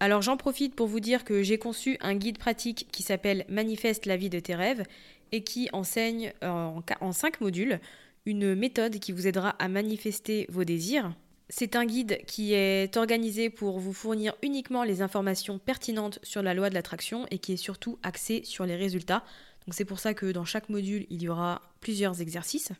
Alors 0.00 0.22
j'en 0.22 0.36
profite 0.36 0.74
pour 0.74 0.86
vous 0.86 1.00
dire 1.00 1.24
que 1.24 1.42
j'ai 1.42 1.58
conçu 1.58 1.96
un 2.00 2.14
guide 2.14 2.38
pratique 2.38 2.86
qui 2.92 3.02
s'appelle 3.02 3.44
Manifeste 3.48 4.06
la 4.06 4.16
vie 4.16 4.30
de 4.30 4.38
tes 4.38 4.54
rêves 4.54 4.84
et 5.32 5.42
qui 5.42 5.68
enseigne 5.72 6.32
en, 6.42 6.82
en 7.00 7.12
cinq 7.12 7.40
modules 7.40 7.80
une 8.24 8.54
méthode 8.54 8.98
qui 8.98 9.12
vous 9.12 9.26
aidera 9.26 9.50
à 9.58 9.68
manifester 9.68 10.46
vos 10.50 10.64
désirs. 10.64 11.14
C'est 11.48 11.76
un 11.76 11.86
guide 11.86 12.18
qui 12.26 12.52
est 12.52 12.96
organisé 12.98 13.48
pour 13.48 13.78
vous 13.78 13.94
fournir 13.94 14.34
uniquement 14.42 14.84
les 14.84 15.00
informations 15.00 15.58
pertinentes 15.58 16.18
sur 16.22 16.42
la 16.42 16.52
loi 16.52 16.68
de 16.68 16.74
l'attraction 16.74 17.26
et 17.30 17.38
qui 17.38 17.54
est 17.54 17.56
surtout 17.56 17.98
axé 18.02 18.42
sur 18.44 18.66
les 18.66 18.76
résultats. 18.76 19.24
Donc 19.68 19.74
c'est 19.74 19.84
pour 19.84 19.98
ça 19.98 20.14
que 20.14 20.32
dans 20.32 20.46
chaque 20.46 20.70
module, 20.70 21.04
il 21.10 21.20
y 21.20 21.28
aura 21.28 21.60
plusieurs 21.80 22.22
exercices. 22.22 22.72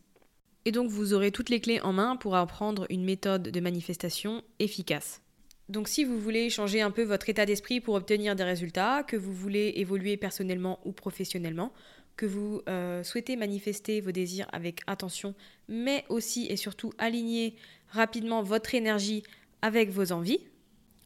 Et 0.65 0.73
donc 0.73 0.89
vous 0.89 1.13
aurez 1.13 1.31
toutes 1.31 1.51
les 1.51 1.61
clés 1.61 1.83
en 1.83 1.93
main 1.93 2.17
pour 2.17 2.35
apprendre 2.35 2.87
une 2.89 3.05
méthode 3.05 3.43
de 3.43 3.61
manifestation 3.61 4.43
efficace. 4.59 5.21
Donc 5.69 5.87
si 5.87 6.03
vous 6.03 6.19
voulez 6.19 6.49
changer 6.49 6.81
un 6.81 6.91
peu 6.91 7.03
votre 7.03 7.29
état 7.29 7.45
d'esprit 7.45 7.83
pour 7.83 7.95
obtenir 7.95 8.35
des 8.37 8.43
résultats, 8.43 9.03
que 9.03 9.19
vous 9.19 9.35
voulez 9.35 9.75
évoluer 9.77 10.17
personnellement 10.17 10.81
ou 10.87 10.93
professionnellement, 10.93 11.75
que 12.17 12.25
vous 12.25 12.63
euh, 12.71 13.05
souhaitez 13.05 13.37
manifester 13.37 14.01
vos 14.01 14.11
désirs 14.11 14.47
avec 14.55 14.81
attention, 14.87 15.35
mais 15.69 16.07
aussi 16.09 16.47
et 16.47 16.57
surtout 16.57 16.95
aligner 16.97 17.55
rapidement 17.91 18.43
votre 18.43 18.75
énergie 18.75 19.25
avec 19.61 19.91
vos 19.91 20.11
envies, 20.11 20.41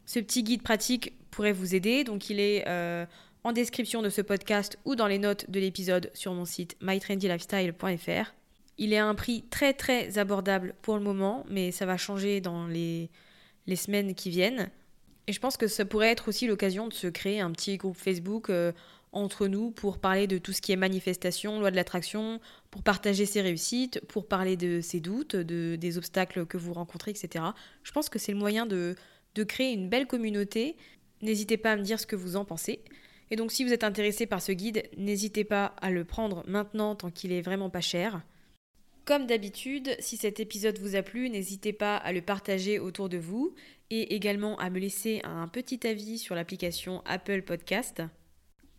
ce 0.06 0.20
petit 0.20 0.44
guide 0.44 0.62
pratique 0.62 1.12
pourrait 1.32 1.50
vous 1.50 1.74
aider. 1.74 2.04
Donc 2.04 2.30
il 2.30 2.38
est 2.38 2.68
euh, 2.68 3.04
en 3.44 3.52
description 3.52 4.02
de 4.02 4.10
ce 4.10 4.20
podcast 4.20 4.78
ou 4.84 4.94
dans 4.94 5.06
les 5.06 5.18
notes 5.18 5.50
de 5.50 5.58
l'épisode 5.58 6.10
sur 6.14 6.32
mon 6.32 6.44
site 6.44 6.76
mytrendylifestyle.fr. 6.80 8.32
Il 8.78 8.92
est 8.92 8.98
à 8.98 9.06
un 9.06 9.14
prix 9.14 9.42
très 9.50 9.74
très 9.74 10.18
abordable 10.18 10.74
pour 10.82 10.96
le 10.96 11.02
moment, 11.02 11.44
mais 11.48 11.72
ça 11.72 11.86
va 11.86 11.96
changer 11.96 12.40
dans 12.40 12.66
les, 12.66 13.10
les 13.66 13.76
semaines 13.76 14.14
qui 14.14 14.30
viennent. 14.30 14.70
Et 15.26 15.32
je 15.32 15.40
pense 15.40 15.56
que 15.56 15.68
ça 15.68 15.84
pourrait 15.84 16.10
être 16.10 16.28
aussi 16.28 16.46
l'occasion 16.46 16.88
de 16.88 16.92
se 16.92 17.06
créer 17.06 17.40
un 17.40 17.50
petit 17.50 17.76
groupe 17.76 17.96
Facebook 17.96 18.50
euh, 18.50 18.72
entre 19.12 19.46
nous 19.46 19.70
pour 19.70 19.98
parler 19.98 20.26
de 20.26 20.38
tout 20.38 20.52
ce 20.52 20.62
qui 20.62 20.72
est 20.72 20.76
manifestation, 20.76 21.60
loi 21.60 21.70
de 21.70 21.76
l'attraction, 21.76 22.40
pour 22.70 22.82
partager 22.82 23.26
ses 23.26 23.42
réussites, 23.42 24.00
pour 24.08 24.26
parler 24.26 24.56
de 24.56 24.80
ses 24.80 25.00
doutes, 25.00 25.36
de, 25.36 25.76
des 25.76 25.98
obstacles 25.98 26.46
que 26.46 26.56
vous 26.56 26.72
rencontrez, 26.72 27.10
etc. 27.10 27.44
Je 27.82 27.92
pense 27.92 28.08
que 28.08 28.18
c'est 28.18 28.32
le 28.32 28.38
moyen 28.38 28.66
de, 28.66 28.96
de 29.34 29.44
créer 29.44 29.72
une 29.72 29.88
belle 29.88 30.06
communauté. 30.06 30.76
N'hésitez 31.20 31.56
pas 31.56 31.72
à 31.72 31.76
me 31.76 31.82
dire 31.82 32.00
ce 32.00 32.06
que 32.06 32.16
vous 32.16 32.36
en 32.36 32.44
pensez. 32.44 32.82
Et 33.32 33.36
donc 33.36 33.50
si 33.50 33.64
vous 33.64 33.72
êtes 33.72 33.82
intéressé 33.82 34.26
par 34.26 34.42
ce 34.42 34.52
guide, 34.52 34.82
n'hésitez 34.98 35.42
pas 35.42 35.74
à 35.80 35.90
le 35.90 36.04
prendre 36.04 36.44
maintenant 36.46 36.94
tant 36.94 37.10
qu'il 37.10 37.32
est 37.32 37.40
vraiment 37.40 37.70
pas 37.70 37.80
cher. 37.80 38.20
Comme 39.06 39.26
d'habitude, 39.26 39.96
si 40.00 40.18
cet 40.18 40.38
épisode 40.38 40.78
vous 40.78 40.96
a 40.96 41.02
plu, 41.02 41.30
n'hésitez 41.30 41.72
pas 41.72 41.96
à 41.96 42.12
le 42.12 42.20
partager 42.20 42.78
autour 42.78 43.08
de 43.08 43.16
vous 43.16 43.54
et 43.88 44.14
également 44.14 44.58
à 44.58 44.68
me 44.68 44.78
laisser 44.78 45.22
un 45.24 45.48
petit 45.48 45.86
avis 45.86 46.18
sur 46.18 46.34
l'application 46.34 47.02
Apple 47.06 47.40
Podcast. 47.40 48.02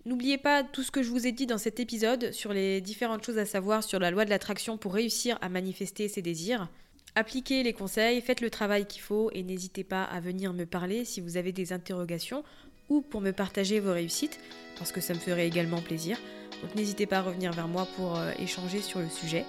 N'oubliez 0.06 0.38
pas 0.38 0.64
tout 0.64 0.84
ce 0.84 0.92
que 0.92 1.02
je 1.02 1.10
vous 1.10 1.26
ai 1.26 1.32
dit 1.32 1.48
dans 1.48 1.58
cet 1.58 1.80
épisode 1.80 2.32
sur 2.32 2.54
les 2.54 2.80
différentes 2.80 3.26
choses 3.26 3.40
à 3.40 3.48
savoir 3.48 3.84
sur 3.84 3.98
la 3.98 4.12
loi 4.12 4.24
de 4.24 4.30
l'attraction 4.30 4.78
pour 4.78 4.94
réussir 4.94 5.40
à 5.42 5.50
manifester 5.50 6.08
ses 6.08 6.22
désirs. 6.22 6.70
Appliquez 7.16 7.64
les 7.64 7.74
conseils, 7.74 8.22
faites 8.22 8.42
le 8.42 8.52
travail 8.52 8.86
qu'il 8.86 9.02
faut 9.02 9.32
et 9.34 9.42
n'hésitez 9.42 9.84
pas 9.84 10.04
à 10.04 10.20
venir 10.20 10.54
me 10.54 10.66
parler 10.68 11.06
si 11.06 11.22
vous 11.22 11.38
avez 11.38 11.52
des 11.52 11.74
interrogations 11.74 12.44
ou 12.90 13.02
pour 13.02 13.22
me 13.22 13.32
partager 13.32 13.80
vos 13.80 13.94
réussites 13.94 14.40
parce 14.78 14.92
que 14.92 15.02
ça 15.02 15.14
me 15.14 15.20
ferait 15.20 15.48
également 15.48 15.82
plaisir. 15.82 16.18
Donc 16.62 16.76
n'hésitez 16.76 17.06
pas 17.06 17.18
à 17.18 17.22
revenir 17.22 17.52
vers 17.52 17.68
moi 17.68 17.88
pour 17.96 18.18
euh, 18.18 18.32
échanger 18.40 18.82
sur 18.82 19.00
le 19.00 19.10
sujet. 19.10 19.46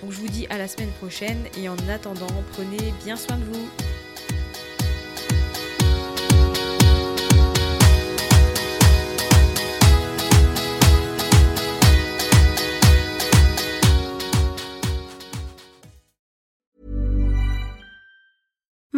Donc 0.00 0.12
je 0.12 0.18
vous 0.18 0.28
dis 0.28 0.46
à 0.48 0.58
la 0.58 0.68
semaine 0.68 0.90
prochaine 1.00 1.44
et 1.58 1.68
en 1.68 1.76
attendant, 1.88 2.26
prenez 2.52 2.92
bien 3.04 3.16
soin 3.16 3.36
de 3.36 3.44
vous. 3.44 3.68